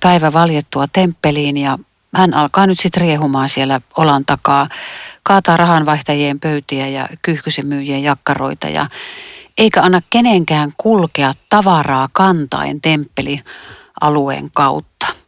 päivä 0.00 0.32
valjettua 0.32 0.86
temppeliin 0.92 1.56
ja 1.56 1.78
hän 2.14 2.34
alkaa 2.34 2.66
nyt 2.66 2.78
sitten 2.78 3.00
riehumaan 3.02 3.48
siellä 3.48 3.80
olan 3.96 4.24
takaa, 4.24 4.68
kaataa 5.22 5.56
rahanvaihtajien 5.56 6.40
pöytiä 6.40 6.88
ja 6.88 7.08
kyyhkysemyyjien 7.22 8.02
jakkaroita 8.02 8.68
ja 8.68 8.86
eikä 9.58 9.82
anna 9.82 10.00
kenenkään 10.10 10.72
kulkea 10.76 11.32
tavaraa 11.48 12.08
kantaen 12.12 12.80
temppelialueen 12.80 14.50
kautta. 14.54 15.23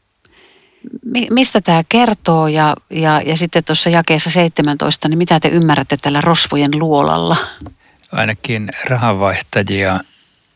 Mistä 1.31 1.61
tämä 1.61 1.83
kertoo 1.89 2.49
ja, 2.49 2.77
ja, 2.91 3.21
ja 3.27 3.37
sitten 3.37 3.65
tuossa 3.65 3.91
jakeessa 3.91 4.31
17, 4.31 5.09
niin 5.09 5.19
mitä 5.19 5.41
te 5.41 5.49
ymmärrätte 5.49 5.97
tällä 5.97 6.21
rosvojen 6.21 6.71
luolalla? 6.79 7.37
Ainakin 8.13 8.71
rahanvaihtajia 8.85 10.01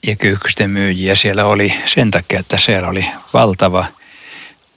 ja 0.07 0.17
kyyhkysten 0.17 0.71
myyjiä 0.71 1.15
siellä 1.15 1.45
oli 1.45 1.75
sen 1.87 2.11
takia, 2.11 2.41
että 2.41 2.59
siellä 2.59 2.89
oli 2.89 3.07
valtava 3.33 3.85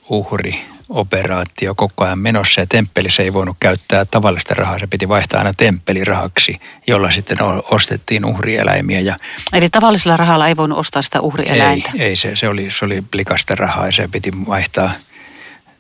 uhri 0.10 0.66
operaatio 0.90 1.76
koko 1.76 2.06
ajan 2.06 2.20
menossa 2.20 2.62
ja 2.62 2.68
temppelissä 2.68 3.24
ei 3.24 3.34
voinut 3.34 3.58
käyttää 3.60 4.06
tavallista 4.06 4.54
rahaa. 4.54 4.80
Se 4.80 4.88
piti 4.88 5.10
vaihtaa 5.10 5.38
aina 5.38 5.54
temppelirahaksi, 5.54 6.60
jolla 6.88 7.12
sitten 7.12 7.38
ostettiin 7.72 8.26
uhrieläimiä. 8.26 9.00
Ja 9.00 9.18
Eli 9.54 9.70
tavallisella 9.70 10.18
rahalla 10.18 10.48
ei 10.48 10.58
voinut 10.58 10.78
ostaa 10.78 11.02
sitä 11.02 11.22
uhrieläintä? 11.22 11.92
Ei, 11.94 12.02
ei 12.02 12.16
se, 12.16 12.36
se, 12.36 12.50
oli, 12.50 12.72
se 12.72 12.86
oli 12.86 13.04
likasta 13.14 13.56
rahaa 13.56 13.86
ja 13.86 13.92
se 13.92 14.08
piti 14.08 14.32
vaihtaa 14.48 14.92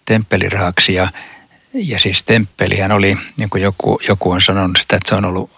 temppelirahaksi. 0.05 0.93
Ja, 0.93 1.07
ja 1.73 1.99
siis 1.99 2.23
temppelihän 2.23 2.91
oli, 2.91 3.17
niin 3.37 3.49
kuin 3.49 3.63
joku, 3.63 3.99
joku 4.07 4.31
on 4.31 4.41
sanonut 4.41 4.77
sitä, 4.81 4.95
että 4.95 5.09
se 5.09 5.15
on 5.15 5.25
ollut 5.25 5.51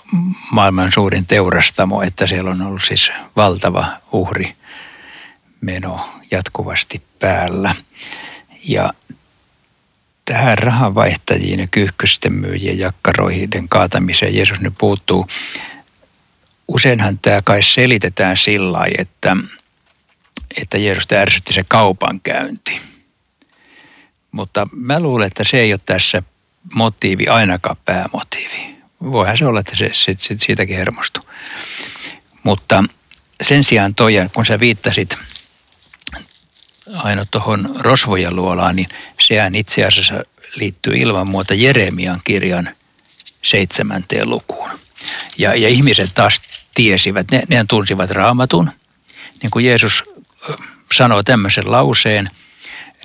maailman 0.51 0.91
suurin 0.91 1.25
teurastamo, 1.25 2.01
että 2.01 2.27
siellä 2.27 2.51
on 2.51 2.61
ollut 2.61 2.83
siis 2.83 3.11
valtava 3.35 3.87
uhri 4.11 4.55
meno 5.61 6.09
jatkuvasti 6.31 7.01
päällä. 7.19 7.75
Ja 8.67 8.93
tähän 10.25 10.57
rahanvaihtajiin 10.57 11.59
ja 11.59 11.67
kyyhkysten 11.71 12.33
myyjien 12.33 12.79
jakkaroihin 12.79 13.49
kaatamiseen 13.69 14.35
Jeesus 14.35 14.61
nyt 14.61 14.73
puuttuu. 14.77 15.27
Useinhan 16.67 17.19
tämä 17.19 17.41
kai 17.43 17.63
selitetään 17.63 18.37
sillä 18.37 18.71
lailla, 18.71 18.95
että, 18.97 19.37
että 20.57 20.77
Jeesus 20.77 21.07
ärsytti 21.13 21.53
se 21.53 21.63
kaupankäynti. 21.67 22.81
Mutta 24.35 24.67
mä 24.71 24.99
luulen, 24.99 25.27
että 25.27 25.43
se 25.43 25.59
ei 25.59 25.73
ole 25.73 25.79
tässä 25.85 26.23
motiivi, 26.73 27.27
ainakaan 27.27 27.77
päämotiivi. 27.85 28.75
Voihan 29.01 29.37
se 29.37 29.45
olla, 29.45 29.59
että 29.59 29.75
se, 29.75 29.89
se, 29.93 30.15
se 30.17 30.35
siitäkin 30.37 30.77
hermostuu. 30.77 31.23
Mutta 32.43 32.83
sen 33.43 33.63
sijaan 33.63 33.95
toi, 33.95 34.13
kun 34.33 34.45
sä 34.45 34.59
viittasit– 34.59 35.17
aina 36.93 37.25
tuohon 37.31 37.75
rosvojen 37.79 38.35
luolaan, 38.35 38.75
niin 38.75 38.87
sehän 39.19 39.55
itse 39.55 39.85
asiassa 39.85 40.21
liittyy 40.55 40.93
ilman 40.93 41.29
muuta 41.29 41.53
Jeremian 41.53 42.21
kirjan 42.23 42.69
seitsemänteen 43.41 44.29
lukuun. 44.29 44.69
Ja, 45.37 45.55
ja 45.55 45.69
ihmiset 45.69 46.11
taas 46.13 46.41
tiesivät, 46.73 47.31
ne, 47.31 47.43
ne 47.47 47.65
tunsivat 47.69 48.11
raamatun. 48.11 48.71
Niin 49.41 49.51
kuin 49.51 49.65
Jeesus 49.65 50.03
sanoo 50.93 51.23
tämmöisen 51.23 51.71
lauseen, 51.71 52.29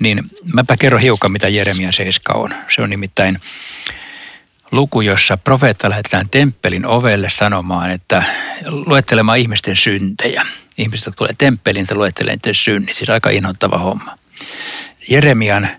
niin 0.01 0.23
mäpä 0.53 0.77
kerron 0.77 1.01
hiukan, 1.01 1.31
mitä 1.31 1.47
Jeremian 1.47 1.93
7 1.93 2.41
on. 2.41 2.53
Se 2.75 2.81
on 2.81 2.89
nimittäin 2.89 3.39
luku, 4.71 5.01
jossa 5.01 5.37
profeetta 5.37 5.89
lähetetään 5.89 6.29
temppelin 6.29 6.85
ovelle 6.85 7.29
sanomaan, 7.29 7.91
että 7.91 8.23
luettelemaan 8.65 9.39
ihmisten 9.39 9.75
syntejä– 9.75 10.45
ihmiset, 10.81 11.05
jotka 11.05 11.17
tulee 11.17 11.35
temppeliin, 11.37 11.83
että 11.83 11.95
luettelee 11.95 12.35
niiden 12.35 12.55
synnit. 12.55 12.95
Siis 12.95 13.09
aika 13.09 13.29
inhottava 13.29 13.77
homma. 13.77 14.17
Jeremian 15.09 15.69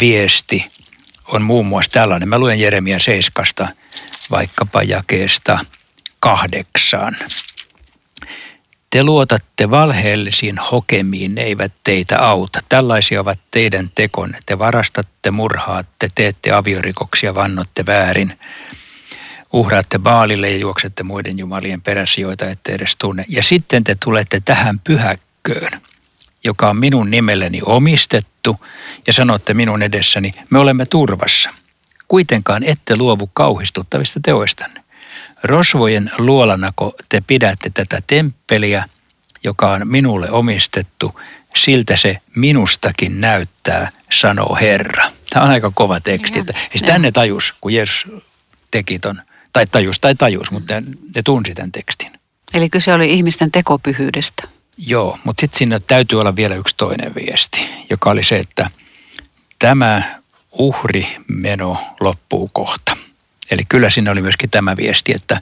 viesti 0.00 0.70
on 1.28 1.42
muun 1.42 1.66
muassa 1.66 1.90
tällainen. 1.90 2.28
Mä 2.28 2.38
luen 2.38 2.60
Jeremia 2.60 2.98
7 2.98 3.68
vaikkapa 4.30 4.82
jakeesta 4.82 5.58
kahdeksan. 6.20 7.16
Te 8.94 9.04
luotatte 9.04 9.70
valheellisiin 9.70 10.58
hokemiin, 10.58 11.34
ne 11.34 11.42
eivät 11.42 11.72
teitä 11.84 12.18
auta. 12.18 12.60
Tällaisia 12.68 13.20
ovat 13.20 13.38
teidän 13.50 13.90
tekonne. 13.94 14.38
Te 14.46 14.58
varastatte, 14.58 15.30
murhaatte, 15.30 16.08
teette 16.14 16.52
aviorikoksia, 16.52 17.34
vannotte 17.34 17.86
väärin 17.86 18.38
uhraatte 19.52 19.98
baalille 19.98 20.50
ja 20.50 20.56
juoksette 20.56 21.02
muiden 21.02 21.38
jumalien 21.38 21.82
perässä, 21.82 22.20
joita 22.20 22.50
ette 22.50 22.72
edes 22.72 22.96
tunne. 22.96 23.24
Ja 23.28 23.42
sitten 23.42 23.84
te 23.84 23.96
tulette 24.04 24.40
tähän 24.44 24.78
pyhäkköön, 24.78 25.80
joka 26.44 26.70
on 26.70 26.76
minun 26.76 27.10
nimelleni 27.10 27.60
omistettu, 27.64 28.60
ja 29.06 29.12
sanotte 29.12 29.54
minun 29.54 29.82
edessäni, 29.82 30.34
me 30.50 30.58
olemme 30.58 30.86
turvassa. 30.86 31.50
Kuitenkaan 32.08 32.64
ette 32.64 32.96
luovu 32.96 33.30
kauhistuttavista 33.32 34.20
teoistanne. 34.22 34.83
Rosvojen 35.42 36.10
luolanako 36.18 36.94
te 37.08 37.22
pidätte 37.26 37.70
tätä 37.74 38.02
temppeliä, 38.06 38.88
joka 39.44 39.70
on 39.70 39.88
minulle 39.88 40.30
omistettu, 40.30 41.20
siltä 41.56 41.96
se 41.96 42.18
minustakin 42.36 43.20
näyttää, 43.20 43.92
sanoo 44.12 44.58
Herra. 44.60 45.10
Tämä 45.30 45.44
on 45.46 45.52
aika 45.52 45.72
kova 45.74 46.00
teksti. 46.00 46.38
Ja, 46.38 46.44
siis 46.70 46.82
tänne 46.82 47.12
tajus, 47.12 47.54
kun 47.60 47.72
Jeesus 47.72 48.06
teki 48.70 48.98
ton 48.98 49.22
tai 49.52 49.66
tajus 49.66 50.00
tai 50.00 50.14
tajus, 50.14 50.50
mutta 50.50 50.74
ne 51.14 51.22
tunsi 51.24 51.54
tämän 51.54 51.72
tekstin. 51.72 52.12
Eli 52.54 52.70
kyse 52.70 52.94
oli 52.94 53.12
ihmisten 53.12 53.52
tekopyhyydestä. 53.52 54.48
Joo, 54.78 55.18
mutta 55.24 55.40
sitten 55.40 55.58
siinä 55.58 55.80
täytyy 55.80 56.20
olla 56.20 56.36
vielä 56.36 56.54
yksi 56.54 56.74
toinen 56.76 57.14
viesti, 57.14 57.68
joka 57.90 58.10
oli 58.10 58.24
se, 58.24 58.36
että 58.36 58.70
tämä 59.58 60.02
uhrimeno 60.52 61.76
loppuu 62.00 62.50
kohta. 62.52 62.96
Eli 63.50 63.62
kyllä 63.68 63.90
siinä 63.90 64.10
oli 64.10 64.22
myöskin 64.22 64.50
tämä 64.50 64.76
viesti, 64.76 65.12
että, 65.14 65.40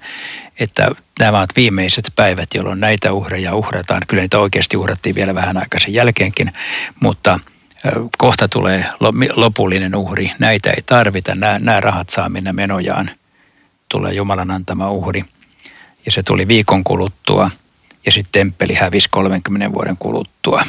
että 0.58 0.90
nämä 1.20 1.38
ovat 1.38 1.56
viimeiset 1.56 2.12
päivät, 2.16 2.54
jolloin 2.54 2.80
näitä 2.80 3.12
uhreja 3.12 3.54
uhrataan. 3.54 4.02
Kyllä 4.08 4.22
niitä 4.22 4.38
oikeasti 4.38 4.76
uhrattiin 4.76 5.14
vielä 5.14 5.34
vähän 5.34 5.56
aikaa 5.56 5.80
sen 5.80 5.94
jälkeenkin, 5.94 6.52
mutta 7.00 7.40
kohta 8.18 8.48
tulee 8.48 8.86
lopullinen 9.36 9.94
uhri. 9.94 10.32
Näitä 10.38 10.70
ei 10.70 10.82
tarvita, 10.86 11.34
nämä, 11.34 11.58
nämä 11.58 11.80
rahat 11.80 12.10
saa 12.10 12.28
mennä 12.28 12.52
menojaan– 12.52 13.10
tulee 13.92 14.12
Jumalan 14.12 14.50
antama 14.50 14.90
uhri. 14.90 15.24
Ja 16.04 16.12
se 16.12 16.22
tuli 16.22 16.48
viikon 16.48 16.84
kuluttua 16.84 17.50
ja 18.06 18.12
sitten 18.12 18.32
temppeli 18.32 18.74
hävisi 18.74 19.08
30 19.10 19.72
vuoden 19.72 19.96
kuluttua, 19.96 20.62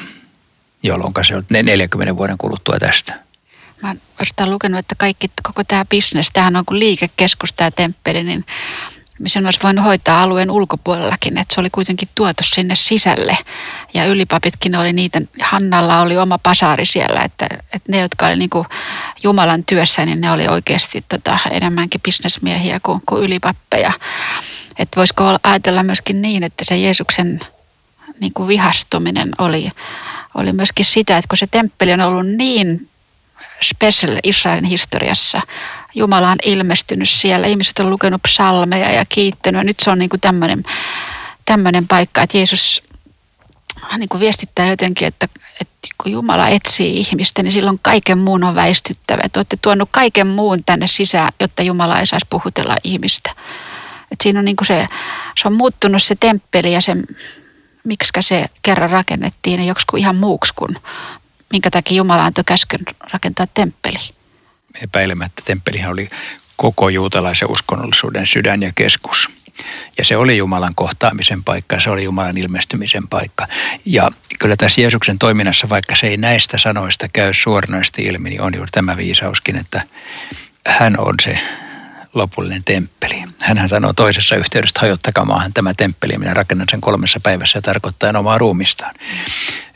jolloin 0.83 1.13
se 1.27 1.35
on 1.35 1.43
40 1.63 2.17
vuoden 2.17 2.37
kuluttua 2.37 2.79
tästä. 2.79 3.22
Mä 3.83 3.95
oon 4.39 4.51
lukenut, 4.51 4.79
että 4.79 4.95
kaikki, 4.97 5.31
koko 5.43 5.63
tämä 5.63 5.85
bisnes, 5.85 6.29
tämähän 6.33 6.55
on 6.55 6.65
kuin 6.65 6.79
liikekeskus 6.79 7.53
tämä 7.53 7.71
temppeli, 7.71 8.23
niin 8.23 8.45
sen 9.25 9.45
olisi 9.45 9.59
voinut 9.63 9.85
hoitaa 9.85 10.23
alueen 10.23 10.51
ulkopuolellakin, 10.51 11.37
että 11.37 11.55
se 11.55 11.61
oli 11.61 11.69
kuitenkin 11.69 12.09
tuotu 12.15 12.43
sinne 12.43 12.75
sisälle. 12.75 13.37
Ja 13.93 14.05
ylipapitkin 14.05 14.75
oli 14.75 14.93
niitä, 14.93 15.21
Hannalla 15.41 16.01
oli 16.01 16.17
oma 16.17 16.37
pasaari 16.37 16.85
siellä, 16.85 17.21
että, 17.21 17.47
että 17.73 17.91
ne, 17.91 17.99
jotka 17.99 18.25
oli 18.25 18.35
niin 18.35 18.49
kuin 18.49 18.65
Jumalan 19.23 19.63
työssä, 19.63 20.05
niin 20.05 20.21
ne 20.21 20.31
oli 20.31 20.47
oikeasti 20.47 21.05
tota, 21.09 21.39
enemmänkin 21.51 22.01
bisnesmiehiä 22.01 22.79
kuin, 22.83 23.01
kuin 23.05 23.23
ylipappeja. 23.23 23.91
Että 24.79 24.97
voisiko 24.97 25.23
ajatella 25.43 25.83
myöskin 25.83 26.21
niin, 26.21 26.43
että 26.43 26.65
se 26.65 26.77
Jeesuksen 26.77 27.39
niin 28.19 28.33
kuin 28.33 28.47
vihastuminen 28.47 29.31
oli, 29.37 29.71
oli 30.35 30.53
myöskin 30.53 30.85
sitä, 30.85 31.17
että 31.17 31.27
kun 31.27 31.37
se 31.37 31.47
temppeli 31.47 31.93
on 31.93 32.01
ollut 32.01 32.27
niin 32.27 32.89
special 33.63 34.17
Israelin 34.23 34.65
historiassa, 34.65 35.41
Jumala 35.95 36.31
on 36.31 36.37
ilmestynyt 36.43 37.09
siellä. 37.09 37.47
Ihmiset 37.47 37.79
on 37.79 37.89
lukenut 37.89 38.21
psalmeja 38.23 38.91
ja 38.91 39.05
kiittänyt. 39.09 39.59
Ja 39.59 39.63
nyt 39.63 39.79
se 39.79 39.89
on 39.89 39.99
niin 39.99 40.09
kuin 40.09 40.21
tämmöinen, 40.21 40.63
tämmöinen 41.45 41.87
paikka, 41.87 42.21
että 42.21 42.37
Jeesus 42.37 42.83
niin 43.97 44.09
kuin 44.09 44.21
viestittää 44.21 44.67
jotenkin, 44.67 45.07
että, 45.07 45.27
että 45.61 45.87
kun 46.03 46.11
Jumala 46.11 46.47
etsii 46.47 46.99
ihmistä, 46.99 47.43
niin 47.43 47.51
silloin 47.51 47.79
kaiken 47.81 48.17
muun 48.17 48.43
on 48.43 48.55
väistyttävä. 48.55 49.21
Että 49.23 49.39
olette 49.39 49.57
tuonut 49.61 49.89
kaiken 49.91 50.27
muun 50.27 50.63
tänne 50.63 50.87
sisään, 50.87 51.33
jotta 51.39 51.63
Jumala 51.63 51.99
ei 51.99 52.05
saisi 52.05 52.27
puhutella 52.29 52.75
ihmistä. 52.83 53.31
että 54.11 54.23
siinä 54.23 54.39
on 54.39 54.45
niin 54.45 54.55
kuin 54.55 54.67
se, 54.67 54.87
se 55.41 55.47
on 55.47 55.53
muuttunut 55.53 56.03
se 56.03 56.15
temppeli 56.19 56.73
ja 56.73 56.81
se, 56.81 56.95
miksi 57.83 58.11
se 58.19 58.45
kerran 58.61 58.89
rakennettiin, 58.89 59.57
niin 59.57 59.67
joksikin 59.67 59.99
ihan 59.99 60.15
muuksi 60.15 60.53
kuin 60.55 60.77
minkä 61.53 61.69
takia 61.71 61.97
Jumala 61.97 62.25
antoi 62.25 62.43
käskyn 62.43 62.81
rakentaa 63.13 63.47
temppeli 63.53 63.97
epäilemättä 64.81 65.41
temppelihän 65.45 65.91
oli 65.91 66.09
koko 66.55 66.89
juutalaisen 66.89 67.51
uskonnollisuuden 67.51 68.27
sydän 68.27 68.61
ja 68.61 68.71
keskus. 68.75 69.29
Ja 69.97 70.05
se 70.05 70.17
oli 70.17 70.37
Jumalan 70.37 70.75
kohtaamisen 70.75 71.43
paikka, 71.43 71.79
se 71.79 71.89
oli 71.89 72.03
Jumalan 72.03 72.37
ilmestymisen 72.37 73.07
paikka. 73.07 73.47
Ja 73.85 74.11
kyllä 74.39 74.55
tässä 74.55 74.81
Jeesuksen 74.81 75.19
toiminnassa, 75.19 75.69
vaikka 75.69 75.95
se 75.95 76.07
ei 76.07 76.17
näistä 76.17 76.57
sanoista 76.57 77.07
käy 77.13 77.33
suoranaisesti 77.33 78.03
ilmi, 78.03 78.29
niin 78.29 78.41
on 78.41 78.53
juuri 78.55 78.71
tämä 78.71 78.97
viisauskin, 78.97 79.55
että 79.55 79.81
hän 80.67 80.99
on 80.99 81.15
se 81.21 81.39
lopullinen 82.13 82.63
temppeli. 82.63 83.23
Hänhän 83.39 83.69
sanoo 83.69 83.93
toisessa 83.93 84.35
yhteydessä, 84.35 84.79
hajottakaa 84.79 85.25
maahan 85.25 85.53
tämä 85.53 85.73
temppeli, 85.77 86.17
minä 86.17 86.33
rakennan 86.33 86.67
sen 86.71 86.81
kolmessa 86.81 87.19
päivässä 87.19 87.61
tarkoittaa 87.61 88.19
omaa 88.19 88.37
ruumistaan. 88.37 88.95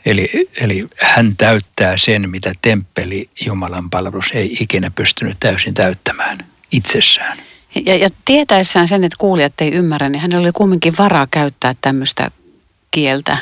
Eli, 0.06 0.48
eli 0.60 0.86
hän 0.96 1.36
täyttää 1.36 1.96
sen, 1.96 2.30
mitä 2.30 2.52
temppeli 2.62 3.28
Jumalan 3.46 3.90
palvelus 3.90 4.30
ei 4.34 4.56
ikinä 4.60 4.90
pystynyt 4.90 5.36
täysin 5.40 5.74
täyttämään 5.74 6.38
itsessään. 6.72 7.38
Ja, 7.86 7.96
ja 7.96 8.08
tietäessään 8.24 8.88
sen, 8.88 9.04
että 9.04 9.16
kuulijat 9.18 9.52
ei 9.60 9.72
ymmärrä, 9.72 10.08
niin 10.08 10.20
hänellä 10.20 10.44
oli 10.44 10.52
kumminkin 10.52 10.94
varaa 10.98 11.26
käyttää 11.30 11.74
tämmöistä 11.80 12.30
kieltä, 12.90 13.36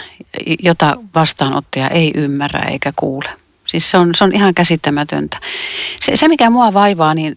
jota 0.62 0.96
vastaanottaja 1.14 1.88
ei 1.88 2.10
ymmärrä 2.14 2.60
eikä 2.70 2.92
kuule. 2.96 3.28
Siis 3.64 3.90
se 3.90 3.96
on, 3.96 4.14
se 4.14 4.24
on 4.24 4.34
ihan 4.34 4.54
käsittämätöntä. 4.54 5.38
Se, 6.00 6.16
se, 6.16 6.28
mikä 6.28 6.50
mua 6.50 6.74
vaivaa, 6.74 7.14
niin 7.14 7.36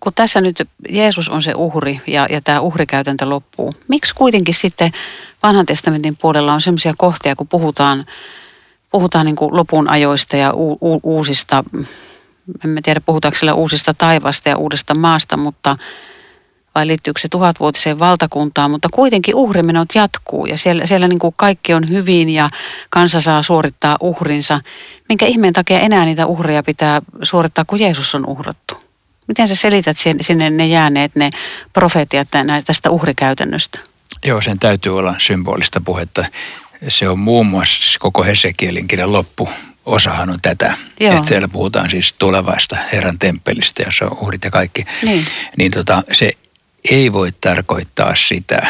kun 0.00 0.12
tässä 0.14 0.40
nyt 0.40 0.68
Jeesus 0.88 1.28
on 1.28 1.42
se 1.42 1.52
uhri 1.56 2.00
ja, 2.06 2.26
ja 2.30 2.40
tämä 2.40 2.60
uhrikäytäntö 2.60 3.28
loppuu, 3.28 3.74
miksi 3.88 4.14
kuitenkin 4.14 4.54
sitten 4.54 4.92
vanhan 5.42 5.66
testamentin 5.66 6.16
puolella 6.20 6.54
on 6.54 6.60
sellaisia 6.60 6.94
kohtia, 6.98 7.36
kun 7.36 7.48
puhutaan, 7.48 8.06
puhutaan 8.96 9.26
niin 9.26 9.36
kuin 9.36 9.56
lopun 9.56 9.90
ajoista 9.90 10.36
ja 10.36 10.52
u, 10.54 10.72
u, 10.72 11.00
uusista, 11.02 11.64
emme 12.64 12.80
tiedä 12.82 13.00
puhutaanko 13.00 13.38
siellä 13.38 13.54
uusista 13.54 13.94
taivasta 13.94 14.48
ja 14.48 14.56
uudesta 14.56 14.94
maasta, 14.94 15.36
mutta 15.36 15.76
vai 16.74 16.86
liittyykö 16.86 17.20
se 17.20 17.28
tuhatvuotiseen 17.28 17.98
valtakuntaan, 17.98 18.70
mutta 18.70 18.88
kuitenkin 18.92 19.34
uhrimenot 19.34 19.88
jatkuu 19.94 20.46
ja 20.46 20.58
siellä, 20.58 20.86
siellä 20.86 21.08
niin 21.08 21.18
kuin 21.18 21.34
kaikki 21.36 21.74
on 21.74 21.88
hyvin 21.88 22.28
ja 22.28 22.50
kansa 22.90 23.20
saa 23.20 23.42
suorittaa 23.42 23.96
uhrinsa. 24.00 24.60
Minkä 25.08 25.26
ihmeen 25.26 25.52
takia 25.52 25.80
enää 25.80 26.04
niitä 26.04 26.26
uhreja 26.26 26.62
pitää 26.62 27.02
suorittaa, 27.22 27.64
kun 27.64 27.80
Jeesus 27.80 28.14
on 28.14 28.26
uhrattu? 28.26 28.74
Miten 29.28 29.48
sä 29.48 29.54
selität 29.54 29.96
sinne 30.20 30.50
ne 30.50 30.66
jääneet, 30.66 31.16
ne 31.16 31.30
profeetiat 31.72 32.28
tästä 32.66 32.90
uhrikäytännöstä? 32.90 33.78
Joo, 34.26 34.40
sen 34.40 34.58
täytyy 34.58 34.98
olla 34.98 35.14
symbolista 35.18 35.80
puhetta. 35.84 36.24
Se 36.88 37.08
on 37.08 37.18
muun 37.18 37.46
muassa 37.46 37.82
siis 37.82 37.98
koko 37.98 38.24
Hesekielin 38.24 38.88
kirjan 38.88 39.12
loppu. 39.12 39.48
Osahan 39.86 40.30
on 40.30 40.38
tätä, 40.42 40.74
Joo. 41.00 41.16
että 41.16 41.28
siellä 41.28 41.48
puhutaan 41.48 41.90
siis 41.90 42.12
tulevaista 42.18 42.76
Herran 42.92 43.18
temppelistä, 43.18 43.82
jossa 43.82 44.04
on 44.04 44.18
uhrit 44.20 44.44
ja 44.44 44.50
kaikki. 44.50 44.84
Niin, 45.02 45.26
niin 45.56 45.72
tota, 45.72 46.02
se 46.12 46.32
ei 46.90 47.12
voi 47.12 47.32
tarkoittaa 47.32 48.14
sitä, 48.14 48.66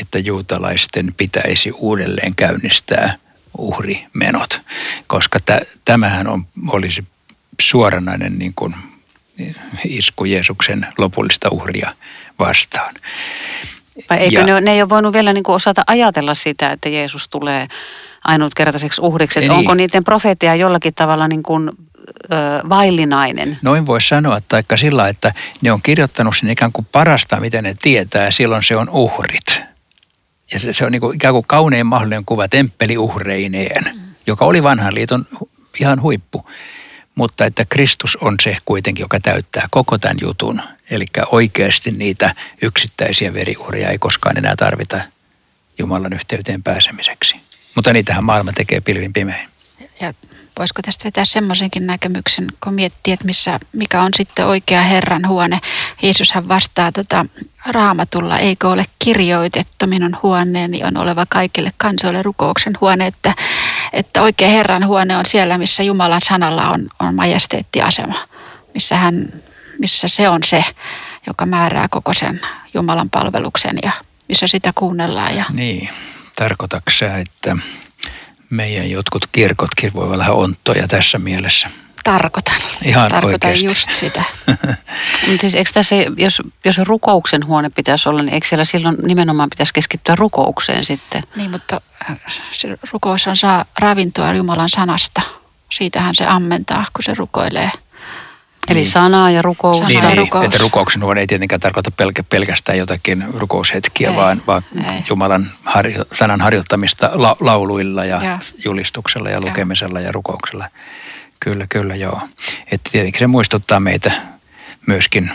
että 0.00 0.18
juutalaisten 0.18 1.14
pitäisi 1.16 1.70
uudelleen 1.74 2.34
käynnistää 2.34 3.14
uhrimenot, 3.58 4.60
koska 5.06 5.40
t- 5.40 5.68
tämähän 5.84 6.26
on, 6.26 6.46
olisi 6.68 7.04
suoranainen 7.60 8.38
niin 8.38 8.52
kuin 8.56 8.74
isku 9.84 10.24
Jeesuksen 10.24 10.86
lopullista 10.98 11.48
uhria 11.50 11.94
vastaan. 12.38 12.94
Vai 14.10 14.18
eikö 14.18 14.38
ja, 14.38 14.46
ne, 14.46 14.60
ne 14.60 14.72
ei 14.72 14.82
ole 14.82 14.88
voinut 14.88 15.12
vielä 15.12 15.32
niin 15.32 15.44
kuin 15.44 15.56
osata 15.56 15.84
ajatella 15.86 16.34
sitä, 16.34 16.70
että 16.70 16.88
Jeesus 16.88 17.28
tulee 17.28 17.68
ainutkertaiseksi 18.24 19.00
uhriksi? 19.00 19.38
Että 19.38 19.52
onko 19.52 19.74
niiden 19.74 20.04
profeetia 20.04 20.54
jollakin 20.54 20.94
tavalla 20.94 21.28
niin 21.28 21.42
kuin, 21.42 21.68
ö, 21.68 22.34
vaillinainen? 22.68 23.58
Noin 23.62 23.86
voi 23.86 24.00
sanoa, 24.00 24.38
taikka 24.48 24.76
sillä, 24.76 25.08
että 25.08 25.34
ne 25.62 25.72
on 25.72 25.82
kirjoittanut 25.82 26.36
sen 26.36 26.50
ikään 26.50 26.72
kuin 26.72 26.86
parasta, 26.92 27.40
miten 27.40 27.64
ne 27.64 27.76
tietää, 27.82 28.24
ja 28.24 28.30
silloin 28.30 28.62
se 28.62 28.76
on 28.76 28.88
uhrit. 28.88 29.60
Ja 30.52 30.58
se, 30.58 30.72
se 30.72 30.84
on 30.84 30.92
niin 30.92 31.00
kuin 31.00 31.14
ikään 31.14 31.34
kuin 31.34 31.46
kaunein 31.46 31.86
mahdollinen 31.86 32.24
kuva 32.24 32.48
temppeliuhreineen, 32.48 33.84
mm. 33.84 34.00
joka 34.26 34.44
oli 34.44 34.62
vanhan 34.62 34.94
liiton 34.94 35.26
ihan 35.80 36.02
huippu 36.02 36.46
mutta 37.16 37.44
että 37.44 37.64
Kristus 37.68 38.16
on 38.16 38.34
se 38.42 38.56
kuitenkin, 38.64 39.02
joka 39.02 39.20
täyttää 39.20 39.68
koko 39.70 39.98
tämän 39.98 40.16
jutun. 40.20 40.62
Eli 40.90 41.06
oikeasti 41.32 41.90
niitä 41.90 42.34
yksittäisiä 42.62 43.34
veriuhria 43.34 43.88
ei 43.88 43.98
koskaan 43.98 44.38
enää 44.38 44.54
tarvita 44.56 45.00
Jumalan 45.78 46.12
yhteyteen 46.12 46.62
pääsemiseksi. 46.62 47.36
Mutta 47.74 47.92
niitähän 47.92 48.24
maailma 48.24 48.52
tekee 48.52 48.80
pilvin 48.80 49.12
pimein. 49.12 49.48
Ja 50.00 50.14
voisiko 50.58 50.82
tästä 50.82 51.04
vetää 51.04 51.24
semmoisenkin 51.24 51.86
näkemyksen, 51.86 52.46
kun 52.64 52.74
miettii, 52.74 53.12
että 53.12 53.24
missä, 53.24 53.60
mikä 53.72 54.02
on 54.02 54.10
sitten 54.16 54.46
oikea 54.46 54.82
Herran 54.82 55.28
huone. 55.28 55.58
Jeesushan 56.02 56.48
vastaa 56.48 56.92
tota, 56.92 57.26
raamatulla, 57.66 58.38
eikö 58.38 58.68
ole 58.68 58.84
kirjoitettu 58.98 59.86
minun 59.86 60.16
huoneeni 60.22 60.84
on 60.84 60.96
oleva 60.96 61.26
kaikille 61.28 61.70
kansoille 61.76 62.22
rukouksen 62.22 62.72
huone, 62.80 63.06
että, 63.06 63.34
että 63.92 64.22
oikea 64.22 64.48
Herran 64.48 64.86
huone 64.86 65.16
on 65.16 65.26
siellä, 65.26 65.58
missä 65.58 65.82
Jumalan 65.82 66.20
sanalla 66.20 66.68
on, 66.68 66.86
on 67.00 67.14
majesteettiasema, 67.14 68.28
missä, 68.74 68.96
hän, 68.96 69.32
missä 69.78 70.08
se 70.08 70.28
on 70.28 70.42
se, 70.44 70.64
joka 71.26 71.46
määrää 71.46 71.86
koko 71.90 72.14
sen 72.14 72.40
Jumalan 72.74 73.10
palveluksen 73.10 73.78
ja 73.82 73.92
missä 74.28 74.46
sitä 74.46 74.72
kuunnellaan. 74.74 75.36
Ja... 75.36 75.44
Niin, 75.52 75.88
tarkoitatko 76.36 76.90
että 77.20 77.56
meidän 78.50 78.90
jotkut 78.90 79.26
kirkotkin 79.32 79.92
voi 79.94 80.14
olla 80.14 80.26
onttoja 80.26 80.88
tässä 80.88 81.18
mielessä. 81.18 81.70
Tarkoitan. 82.04 82.54
Ihan 82.84 83.10
Tarkoitan 83.10 83.48
oikeasti. 83.48 83.66
just 83.66 83.90
sitä. 83.94 84.22
Mutta 85.26 85.40
siis 85.40 85.54
eikö 85.54 85.70
tässä, 85.74 85.96
jos, 86.16 86.42
jos 86.64 86.78
rukouksen 86.78 87.46
huone 87.46 87.70
pitäisi 87.70 88.08
olla, 88.08 88.22
niin 88.22 88.34
eikö 88.34 88.46
siellä 88.46 88.64
silloin 88.64 88.96
nimenomaan 89.02 89.50
pitäisi 89.50 89.74
keskittyä 89.74 90.16
rukoukseen 90.16 90.84
sitten? 90.84 91.22
Niin, 91.36 91.50
mutta 91.50 91.80
äh, 92.10 92.20
se 92.52 92.78
rukous 92.92 93.26
on 93.26 93.36
saa 93.36 93.64
ravintoa 93.78 94.32
Jumalan 94.32 94.68
sanasta. 94.68 95.22
Siitähän 95.72 96.14
se 96.14 96.26
ammentaa, 96.26 96.84
kun 96.92 97.04
se 97.04 97.14
rukoilee– 97.14 97.70
Eli 98.68 98.78
niin. 98.78 98.90
sanaa 98.90 99.30
ja 99.30 99.42
rukousta. 99.42 99.86
Niin, 99.86 100.04
niin, 100.04 100.18
rukous. 100.18 100.44
että 100.44 100.58
rukouksen 100.58 101.04
huone 101.04 101.20
ei 101.20 101.26
tietenkään 101.26 101.60
tarkoita 101.60 101.90
pelkä, 101.90 102.22
pelkästään 102.22 102.78
jotakin 102.78 103.24
rukoushetkiä, 103.34 104.10
ei, 104.10 104.16
vaan, 104.16 104.42
vaan 104.46 104.62
ei. 104.76 105.02
Jumalan 105.08 105.50
harjo, 105.64 106.04
sanan 106.12 106.40
harjoittamista 106.40 107.10
la, 107.14 107.36
lauluilla 107.40 108.04
ja, 108.04 108.22
ja 108.24 108.38
julistuksella 108.64 109.30
ja 109.30 109.40
lukemisella 109.40 110.00
ja, 110.00 110.06
ja 110.06 110.12
rukouksella. 110.12 110.68
Kyllä, 111.40 111.66
kyllä, 111.68 111.96
joo. 111.96 112.20
Että 112.72 112.90
tietenkin 112.92 113.18
se 113.18 113.26
muistuttaa 113.26 113.80
meitä 113.80 114.12
myöskin, 114.86 115.30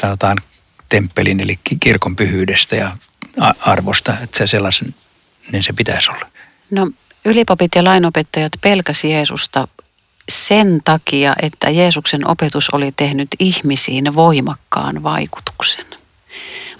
sanotaan, 0.00 0.36
temppelin 0.88 1.40
eli 1.40 1.58
kirkon 1.80 2.16
pyhyydestä 2.16 2.76
ja 2.76 2.96
arvosta, 3.60 4.16
että 4.22 4.38
se 4.38 4.46
sellaisen, 4.46 4.94
niin 5.52 5.62
se 5.62 5.72
pitäisi 5.72 6.10
olla. 6.10 6.26
No 6.70 6.90
ylipapit 7.24 7.74
ja 7.74 7.84
lainopettajat 7.84 8.52
pelkäsi 8.60 9.10
Jeesusta 9.10 9.68
sen 10.28 10.80
takia, 10.84 11.34
että 11.42 11.70
Jeesuksen 11.70 12.28
opetus 12.28 12.70
oli 12.70 12.92
tehnyt 12.96 13.28
ihmisiin 13.38 14.14
voimakkaan 14.14 15.02
vaikutuksen. 15.02 15.86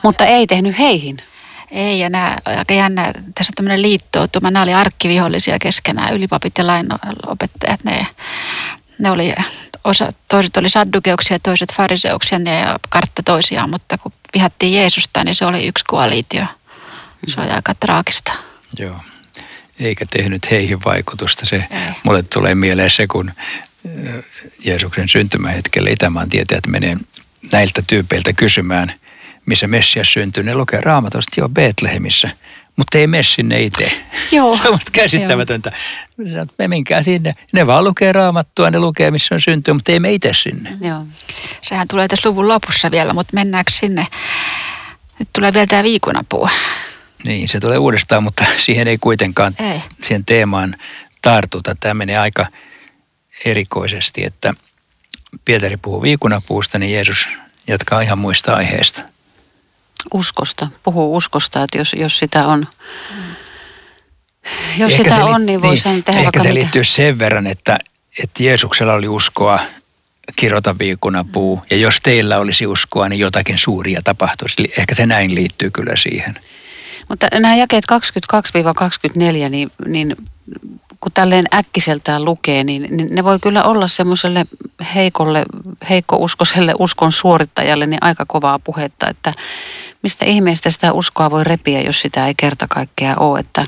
Mutta 0.02 0.26
ei 0.26 0.46
tehnyt 0.46 0.78
heihin. 0.78 1.22
Ei, 1.70 2.00
ja 2.00 2.10
nämä, 2.10 2.36
aika 2.44 2.74
jännä, 2.74 3.12
tässä 3.12 3.50
on 3.50 3.54
tämmöinen 3.56 3.82
liittoutuma, 3.82 4.50
nämä 4.50 4.62
oli 4.62 4.74
arkkivihollisia 4.74 5.58
keskenään, 5.58 6.14
ylipapit 6.14 6.58
ja 6.58 6.66
lainopettajat, 6.66 7.84
ne, 7.84 8.06
ne 8.98 9.10
oli, 9.10 9.34
osa, 9.84 10.08
toiset 10.28 10.56
oli 10.56 10.68
saddukeuksia, 10.68 11.38
toiset 11.38 11.72
fariseuksia, 11.72 12.38
ne 12.38 12.64
kartta 12.88 13.22
toisiaan, 13.22 13.70
mutta 13.70 13.98
kun 13.98 14.12
vihattiin 14.34 14.74
Jeesusta, 14.74 15.24
niin 15.24 15.34
se 15.34 15.46
oli 15.46 15.66
yksi 15.66 15.84
koalitio. 15.88 16.44
Se 17.26 17.40
oli 17.40 17.50
aika 17.50 17.74
traagista. 17.74 18.32
Joo 18.78 18.96
eikä 19.80 20.04
tehnyt 20.10 20.50
heihin 20.50 20.78
vaikutusta. 20.84 21.46
Se, 21.46 21.64
mulle 22.02 22.22
tulee 22.22 22.54
mieleen 22.54 22.90
se, 22.90 23.06
kun 23.06 23.32
Jeesuksen 24.64 25.08
syntymähetkellä 25.08 25.90
Itämaan 25.90 26.28
tietäjät 26.28 26.66
menee 26.66 26.96
näiltä 27.52 27.82
tyypeiltä 27.86 28.32
kysymään, 28.32 28.92
missä 29.46 29.66
Messias 29.66 30.12
syntyi. 30.12 30.42
Ne 30.42 30.54
lukee 30.54 30.80
raamatusta 30.80 31.40
jo 31.40 31.48
Betlehemissä, 31.48 32.30
mutta 32.76 32.98
ei 32.98 33.06
mene 33.06 33.22
sinne 33.22 33.60
itse. 33.60 33.92
Joo. 34.32 34.56
se 34.56 34.68
on 34.68 34.78
käsittämätöntä. 34.92 35.72
Joo. 36.18 36.46
Me 36.58 36.68
minkään 36.68 37.04
sinne. 37.04 37.34
Ne 37.52 37.66
vaan 37.66 37.84
lukee 37.84 38.12
raamattua, 38.12 38.70
ne 38.70 38.78
lukee 38.78 39.10
missä 39.10 39.34
on 39.34 39.40
syntynyt, 39.40 39.76
mutta 39.76 39.92
ei 39.92 40.00
me 40.00 40.12
itse 40.12 40.32
sinne. 40.34 40.70
Joo. 40.80 41.06
Sehän 41.62 41.88
tulee 41.88 42.08
tässä 42.08 42.28
luvun 42.28 42.48
lopussa 42.48 42.90
vielä, 42.90 43.12
mutta 43.12 43.34
mennäänkö 43.34 43.70
sinne? 43.70 44.06
Nyt 45.18 45.28
tulee 45.32 45.52
vielä 45.52 45.66
tämä 45.66 45.82
viikonapuu. 45.82 46.48
Niin, 47.24 47.48
se 47.48 47.60
tulee 47.60 47.78
uudestaan, 47.78 48.22
mutta 48.22 48.44
siihen 48.66 48.88
ei 48.88 48.98
kuitenkaan 48.98 49.54
ei. 49.58 49.82
siihen 50.02 50.24
teemaan 50.24 50.76
tartuta. 51.22 51.76
Tämä 51.80 51.94
menee 51.94 52.18
aika 52.18 52.46
erikoisesti, 53.44 54.24
että 54.24 54.54
Pietari 55.44 55.76
puhuu 55.76 56.02
viikunapuusta, 56.02 56.78
niin 56.78 56.92
Jeesus 56.92 57.28
jatkaa 57.66 58.00
ihan 58.00 58.18
muista 58.18 58.54
aiheista. 58.54 59.02
Uskosta, 60.14 60.68
puhuu 60.82 61.16
uskosta, 61.16 61.62
että 61.62 61.78
jos, 61.78 61.92
jos 61.98 62.18
sitä 62.18 62.46
on, 62.46 62.66
jos 64.76 64.92
ehkä 64.92 65.04
sitä 65.04 65.24
on, 65.24 65.46
niin 65.46 65.62
voi 65.62 65.70
niin, 65.70 65.82
sen 65.82 66.04
tehdä 66.04 66.20
Ehkä 66.20 66.42
se 66.42 66.48
mitä. 66.48 66.54
liittyy 66.54 66.84
sen 66.84 67.18
verran, 67.18 67.46
että, 67.46 67.78
että 68.22 68.42
Jeesuksella 68.42 68.92
oli 68.92 69.08
uskoa 69.08 69.60
kirota 70.36 70.78
viikunapuu, 70.78 71.62
ja 71.70 71.76
jos 71.76 72.00
teillä 72.00 72.38
olisi 72.38 72.66
uskoa, 72.66 73.08
niin 73.08 73.18
jotakin 73.18 73.58
suuria 73.58 74.00
tapahtuisi. 74.04 74.72
Ehkä 74.78 74.94
se 74.94 75.06
näin 75.06 75.34
liittyy 75.34 75.70
kyllä 75.70 75.96
siihen. 75.96 76.40
Mutta 77.08 77.28
nämä 77.32 77.56
jakeet 77.56 77.84
22-24, 79.46 79.48
niin, 79.48 79.70
niin 79.86 80.16
kun 81.00 81.12
tälleen 81.12 81.44
äkkiseltään 81.54 82.24
lukee, 82.24 82.64
niin, 82.64 82.88
niin 82.96 83.08
ne 83.14 83.24
voi 83.24 83.38
kyllä 83.42 83.64
olla 83.64 83.88
semmoiselle 83.88 84.46
heikolle, 84.94 85.44
heikkouskoiselle 85.90 86.74
uskon 86.78 87.12
suorittajalle 87.12 87.86
niin 87.86 88.02
aika 88.02 88.24
kovaa 88.26 88.58
puhetta, 88.58 89.08
että 89.08 89.32
mistä 90.02 90.24
ihmeestä 90.24 90.70
sitä 90.70 90.92
uskoa 90.92 91.30
voi 91.30 91.44
repiä, 91.44 91.80
jos 91.80 92.00
sitä 92.00 92.26
ei 92.26 92.34
kerta 92.36 92.66
kaikkea 92.68 93.16
ole. 93.16 93.40
Että 93.40 93.66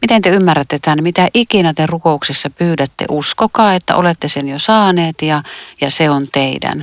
miten 0.00 0.22
te 0.22 0.30
ymmärrätte 0.30 0.78
tämän, 0.78 1.02
mitä 1.02 1.28
ikinä 1.34 1.74
te 1.74 1.86
rukouksissa 1.86 2.50
pyydätte, 2.50 3.04
uskokaa, 3.10 3.74
että 3.74 3.96
olette 3.96 4.28
sen 4.28 4.48
jo 4.48 4.58
saaneet 4.58 5.22
ja, 5.22 5.42
ja 5.80 5.90
se 5.90 6.10
on 6.10 6.26
teidän. 6.32 6.80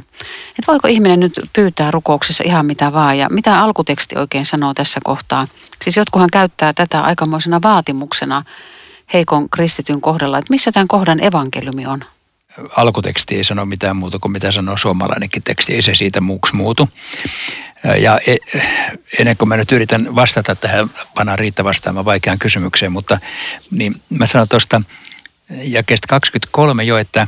Et 0.59 0.67
voiko 0.67 0.87
ihminen 0.87 1.19
nyt 1.19 1.33
pyytää 1.53 1.91
rukouksessa 1.91 2.43
ihan 2.47 2.65
mitä 2.65 2.93
vaan 2.93 3.17
ja 3.17 3.27
mitä 3.29 3.61
alkuteksti 3.61 4.17
oikein 4.17 4.45
sanoo 4.45 4.73
tässä 4.73 4.99
kohtaa? 5.03 5.47
Siis 5.83 5.97
jotkuhan 5.97 6.29
käyttää 6.31 6.73
tätä 6.73 7.01
aikamoisena 7.01 7.61
vaatimuksena 7.61 8.43
heikon 9.13 9.49
kristityn 9.49 10.01
kohdalla, 10.01 10.37
että 10.37 10.53
missä 10.53 10.71
tämän 10.71 10.87
kohdan 10.87 11.23
evankeliumi 11.23 11.85
on? 11.85 12.03
Alkuteksti 12.77 13.35
ei 13.35 13.43
sano 13.43 13.65
mitään 13.65 13.95
muuta 13.95 14.19
kuin 14.19 14.31
mitä 14.31 14.51
sanoo 14.51 14.77
suomalainenkin 14.77 15.43
teksti, 15.43 15.73
ei 15.75 15.81
se 15.81 15.95
siitä 15.95 16.21
muuksi 16.21 16.55
muutu. 16.55 16.89
Ja 17.83 18.19
e, 18.27 18.35
ennen 19.19 19.37
kuin 19.37 19.49
mä 19.49 19.57
nyt 19.57 19.71
yritän 19.71 20.15
vastata 20.15 20.55
tähän, 20.55 20.89
panaan 21.15 21.39
Riitta 21.39 21.63
vastaamaan 21.63 22.05
vaikeaan 22.05 22.39
kysymykseen, 22.39 22.91
mutta 22.91 23.19
niin 23.71 23.95
mä 24.09 24.25
sanon 24.25 24.47
tuosta 24.47 24.81
jakeesta 25.49 26.07
23 26.07 26.83
jo, 26.83 26.97
että 26.97 27.27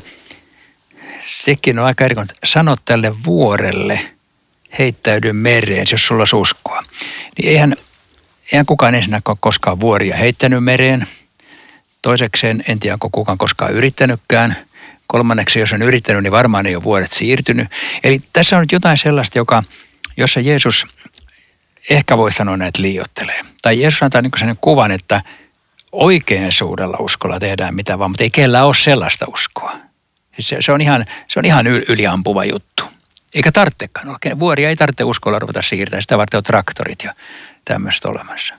sekin 1.43 1.79
on 1.79 1.85
aika 1.85 2.05
erikoinen. 2.05 2.35
Sano 2.43 2.75
tälle 2.85 3.23
vuorelle, 3.25 3.99
heittäydy 4.79 5.33
mereen, 5.33 5.85
jos 5.91 6.07
sulla 6.07 6.25
on 6.33 6.39
uskoa. 6.39 6.83
Niin 7.37 7.49
eihän, 7.49 7.75
eihän 8.51 8.65
kukaan 8.65 8.95
ensinnäkään 8.95 9.31
ole 9.31 9.37
koskaan 9.39 9.79
vuoria 9.79 10.17
heittänyt 10.17 10.63
mereen. 10.63 11.07
Toisekseen 12.01 12.63
en 12.67 12.79
tiedä, 12.79 12.93
onko 12.93 13.09
kukaan 13.11 13.37
koskaan 13.37 13.73
yrittänytkään. 13.73 14.55
Kolmanneksi, 15.07 15.59
jos 15.59 15.73
on 15.73 15.81
yrittänyt, 15.81 16.23
niin 16.23 16.31
varmaan 16.31 16.65
ei 16.65 16.75
ole 16.75 16.83
vuodet 16.83 17.11
siirtynyt. 17.11 17.67
Eli 18.03 18.19
tässä 18.33 18.55
on 18.55 18.61
nyt 18.61 18.71
jotain 18.71 18.97
sellaista, 18.97 19.37
joka, 19.37 19.63
jossa 20.19 20.39
Jeesus 20.39 20.87
ehkä 21.89 22.17
voi 22.17 22.31
sanoa 22.31 22.57
näitä 22.57 22.81
liiottelee. 22.81 23.45
Tai 23.61 23.81
Jeesus 23.81 24.03
antaa 24.03 24.21
niin 24.21 24.31
sen 24.39 24.57
kuvan, 24.61 24.91
että 24.91 25.21
oikein 25.91 26.51
suurella 26.51 26.97
uskolla 26.99 27.39
tehdään 27.39 27.75
mitä 27.75 27.99
vaan, 27.99 28.11
mutta 28.11 28.23
ei 28.23 28.29
kellään 28.29 28.65
ole 28.65 28.75
sellaista 28.75 29.25
uskoa. 29.27 29.75
Se, 30.39 30.57
se, 30.59 30.71
on 30.71 30.81
ihan, 30.81 31.05
se 31.27 31.39
on 31.39 31.45
ihan 31.45 31.67
yliampuva 31.67 32.45
juttu. 32.45 32.83
Eikä 33.33 33.51
tarvitsekaan. 33.51 34.17
Vuoria 34.39 34.69
ei 34.69 34.75
tarvitse 34.75 35.03
uskolla 35.03 35.39
ruveta 35.39 35.61
siirtämään. 35.61 36.01
Sitä 36.01 36.17
varten 36.17 36.37
on 36.37 36.43
traktorit 36.43 37.03
ja 37.03 37.13
tämmöiset 37.65 38.05
olemassa. 38.05 38.53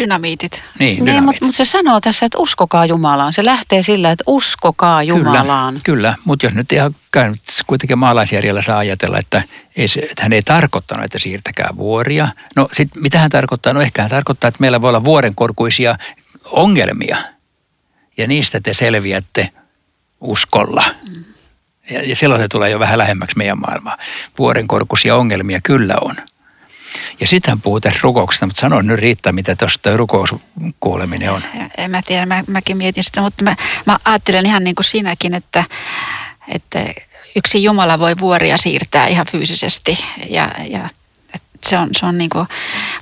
Dynamiitit. 0.00 0.62
Niin, 0.78 1.04
niin 1.04 1.24
mutta 1.24 1.44
mut 1.44 1.54
se 1.54 1.64
sanoo 1.64 2.00
tässä, 2.00 2.26
että 2.26 2.38
uskokaa 2.38 2.86
Jumalaan. 2.86 3.32
Se 3.32 3.44
lähtee 3.44 3.82
sillä, 3.82 4.10
että 4.10 4.24
uskokaa 4.26 5.02
Jumalaan. 5.02 5.74
Kyllä, 5.74 5.84
kyllä. 5.84 6.14
mutta 6.24 6.46
jos 6.46 6.54
nyt 6.54 6.72
ihan 6.72 6.94
käynyt, 7.12 7.40
kuitenkin 7.66 7.98
maalaisjärjellä 7.98 8.62
saa 8.62 8.78
ajatella, 8.78 9.18
että, 9.18 9.42
ei 9.76 9.88
se, 9.88 10.00
että 10.00 10.22
hän 10.22 10.32
ei 10.32 10.42
tarkoittanut, 10.42 11.04
että 11.04 11.18
siirtäkää 11.18 11.70
vuoria. 11.76 12.28
No 12.56 12.68
sitten 12.72 13.02
mitä 13.02 13.18
hän 13.18 13.30
tarkoittaa? 13.30 13.72
No 13.72 13.80
ehkä 13.80 14.02
hän 14.02 14.10
tarkoittaa, 14.10 14.48
että 14.48 14.60
meillä 14.60 14.82
voi 14.82 14.88
olla 14.88 15.04
vuorenkorkuisia 15.04 15.98
ongelmia. 16.44 17.16
Ja 18.16 18.26
niistä 18.26 18.60
te 18.60 18.74
selviätte 18.74 19.50
uskolla. 20.20 20.84
Mm. 21.08 21.24
Ja, 21.90 22.02
ja 22.02 22.16
silloin 22.16 22.40
se 22.40 22.48
tulee 22.48 22.70
jo 22.70 22.78
vähän 22.78 22.98
lähemmäksi 22.98 23.38
meidän 23.38 23.60
maailmaa. 23.60 23.96
Vuorenkorkuisia 24.38 25.16
ongelmia 25.16 25.60
kyllä 25.62 25.94
on. 26.00 26.16
Ja 27.20 27.26
sitten 27.26 27.60
puhuu 27.60 27.80
tässä 27.80 28.00
rukouksesta, 28.02 28.46
mutta 28.46 28.60
sano 28.60 28.82
nyt 28.82 28.98
Riitta, 28.98 29.32
mitä 29.32 29.56
tuosta 29.56 29.96
rukouskuuleminen 29.96 31.32
on. 31.32 31.42
En 31.78 31.90
mä 31.90 32.02
tiedä, 32.02 32.26
mä, 32.26 32.44
mäkin 32.46 32.76
mietin 32.76 33.04
sitä, 33.04 33.20
mutta 33.20 33.44
mä, 33.44 33.56
mä 33.86 33.98
ajattelen 34.04 34.46
ihan 34.46 34.64
niin 34.64 34.74
kuin 34.74 34.84
sinäkin, 34.84 35.34
että, 35.34 35.64
että 36.48 36.84
yksi 37.36 37.62
Jumala 37.62 37.98
voi 37.98 38.18
vuoria 38.20 38.56
siirtää 38.56 39.06
ihan 39.06 39.26
fyysisesti. 39.30 40.04
Ja, 40.30 40.50
ja 40.68 40.88
se 41.66 41.78
on, 41.78 41.88
se 41.92 42.06
on 42.06 42.18
niin 42.18 42.30
kuin, 42.30 42.46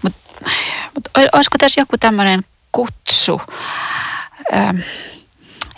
mutta, 0.03 0.51
mutta 0.95 1.11
olisiko 1.33 1.59
tässä 1.59 1.81
joku 1.81 1.99
tämmöinen 1.99 2.45
kutsu, 2.73 3.41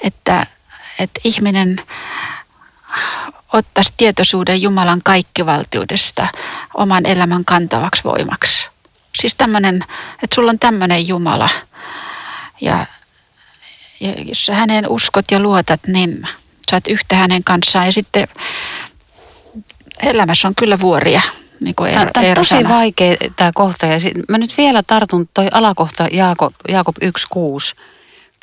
että, 0.02 0.46
että 0.98 1.20
ihminen 1.24 1.81
ottaisi 3.52 3.94
tietoisuuden 3.96 4.62
Jumalan 4.62 5.00
kaikkivaltiudesta 5.04 6.26
oman 6.74 7.06
elämän 7.06 7.44
kantavaksi 7.44 8.04
voimaksi. 8.04 8.68
Siis 9.16 9.37
tämmöinen, 9.37 9.85
että 10.22 10.35
sulla 10.35 10.50
on 10.50 10.59
tämmöinen 10.59 11.09
Jumala 11.09 11.48
ja, 12.61 12.87
ja 14.00 14.12
jos 14.24 14.46
sä 14.46 14.54
häneen 14.54 14.88
uskot 14.88 15.24
ja 15.30 15.40
luotat, 15.40 15.80
niin 15.87 16.28
sä 16.70 16.76
oot 16.76 16.88
yhtä 16.88 17.16
hänen 17.16 17.44
kanssaan 17.44 17.87
ja 17.87 17.92
sitten 17.92 18.28
elämässä 20.02 20.48
on 20.48 20.54
kyllä 20.54 20.80
vuoria. 20.80 21.22
Niin 21.61 21.74
kuin 21.74 21.92
tämä 21.92 22.28
on 22.28 22.35
tosi 22.35 22.68
vaikea 22.68 23.16
tämä 23.37 23.52
kohta 23.54 23.87
ja 23.87 24.00
sit, 24.00 24.14
mä 24.28 24.38
nyt 24.38 24.54
vielä 24.59 24.82
tartun 24.82 25.28
toi 25.35 25.48
alakohta 25.52 26.09
Jaakob, 26.12 26.54
Jaakob 26.68 26.96
1.6 27.04 27.80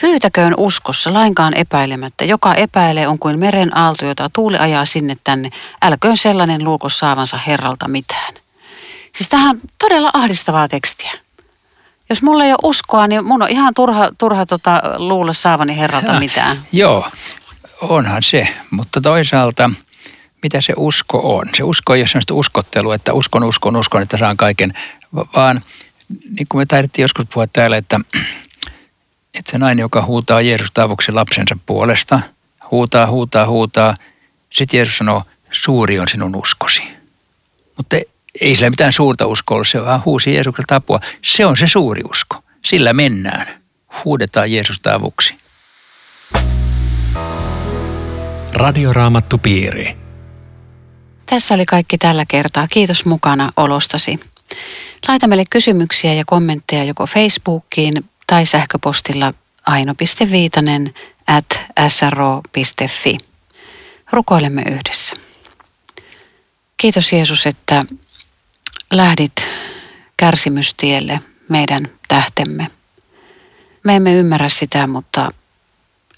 Pyytäköön 0.01 0.53
uskossa 0.58 1.13
lainkaan 1.13 1.53
epäilemättä. 1.53 2.25
Joka 2.25 2.53
epäilee 2.53 3.08
on 3.08 3.19
kuin 3.19 3.39
meren 3.39 3.77
aalto, 3.77 4.06
jota 4.06 4.29
tuuli 4.34 4.58
ajaa 4.58 4.86
sinne 4.86 5.17
tänne. 5.23 5.49
Älköön 5.82 6.17
sellainen 6.17 6.63
luuko 6.63 6.89
saavansa 6.89 7.38
Herralta 7.38 7.88
mitään. 7.88 8.34
Siis 9.15 9.29
tähän 9.29 9.49
on 9.49 9.62
todella 9.79 10.10
ahdistavaa 10.13 10.67
tekstiä. 10.67 11.12
Jos 12.10 12.21
mulla 12.21 12.45
ei 12.45 12.51
ole 12.51 12.60
uskoa, 12.63 13.08
niin 13.08 13.25
mun 13.25 13.41
on 13.41 13.49
ihan 13.49 13.73
turha, 13.73 14.12
turha 14.17 14.45
tota, 14.45 14.82
luulla 14.97 15.34
saavani 15.34 15.77
Herralta 15.77 16.19
mitään. 16.19 16.62
Joo, 16.71 17.08
onhan 17.82 18.23
se. 18.23 18.47
Mutta 18.71 19.01
toisaalta, 19.01 19.69
mitä 20.43 20.62
se 20.62 20.73
usko 20.77 21.38
on? 21.38 21.49
Se 21.58 21.63
usko 21.63 21.95
ei 21.95 22.01
ole 22.01 22.08
sellaista 22.08 22.34
uskottelua, 22.34 22.95
että 22.95 23.13
uskon, 23.13 23.43
uskon, 23.43 23.75
uskon, 23.75 24.01
että 24.01 24.17
saan 24.17 24.38
kaiken. 24.38 24.73
Vaan 25.36 25.62
niin 26.38 26.47
kuin 26.49 26.62
me 26.62 26.65
taidettiin 26.65 27.03
joskus 27.03 27.25
puhua 27.34 27.47
täällä, 27.47 27.77
että 27.77 27.99
että 29.34 29.52
se 29.52 29.58
nainen, 29.58 29.82
joka 29.82 30.02
huutaa 30.02 30.41
Jeesusta 30.41 30.84
avuksi 30.84 31.12
lapsensa 31.12 31.58
puolesta, 31.65 32.19
huutaa, 32.72 33.08
huutaa, 33.08 33.48
huutaa. 33.48 33.96
Sitten 34.50 34.78
Jeesus 34.78 34.98
sanoo, 34.98 35.24
suuri 35.52 36.00
on 36.00 36.08
sinun 36.08 36.36
uskosi. 36.36 36.84
Mutta 37.78 37.96
ei 38.41 38.56
sillä 38.56 38.69
mitään 38.69 38.93
suurta 38.93 39.28
uskoa 39.28 39.56
ollut, 39.56 39.67
se 39.67 39.86
vaan 39.86 40.02
huusi 40.06 40.34
Jeesukselta 40.34 40.76
apua. 40.76 41.00
Se 41.22 41.46
on 41.46 41.58
se 41.58 41.67
suuri 41.67 42.02
usko. 42.10 42.43
Sillä 42.65 42.93
mennään. 42.93 43.48
Huudetaan 44.06 44.52
Jeesusta 44.52 44.96
avuksi. 44.96 45.36
Radioraamattu 48.54 49.38
piiri. 49.38 49.98
Tässä 51.26 51.54
oli 51.54 51.65
kaikki 51.65 51.98
tällä 51.98 52.26
kertaa. 52.28 52.67
Kiitos 52.67 53.06
mukana 53.06 53.52
olostasi. 53.58 54.19
Laita 55.08 55.28
meille 55.28 55.43
kysymyksiä 55.50 56.13
ja 56.13 56.24
kommentteja 56.26 56.84
joko 56.84 57.06
Facebookiin 57.06 57.93
tai 58.27 58.45
sähköpostilla 58.45 59.33
aino.viitanen 59.65 60.93
at 61.27 61.45
sro.fi. 61.88 63.17
Rukoilemme 64.12 64.62
yhdessä. 64.62 65.15
Kiitos 66.77 67.12
Jeesus, 67.13 67.45
että 67.45 67.83
lähdit 68.91 69.49
kärsimystielle 70.17 71.19
meidän 71.49 71.89
tähtemme. 72.07 72.67
Me 73.83 73.95
emme 73.95 74.13
ymmärrä 74.13 74.49
sitä, 74.49 74.88
mutta 74.88 75.31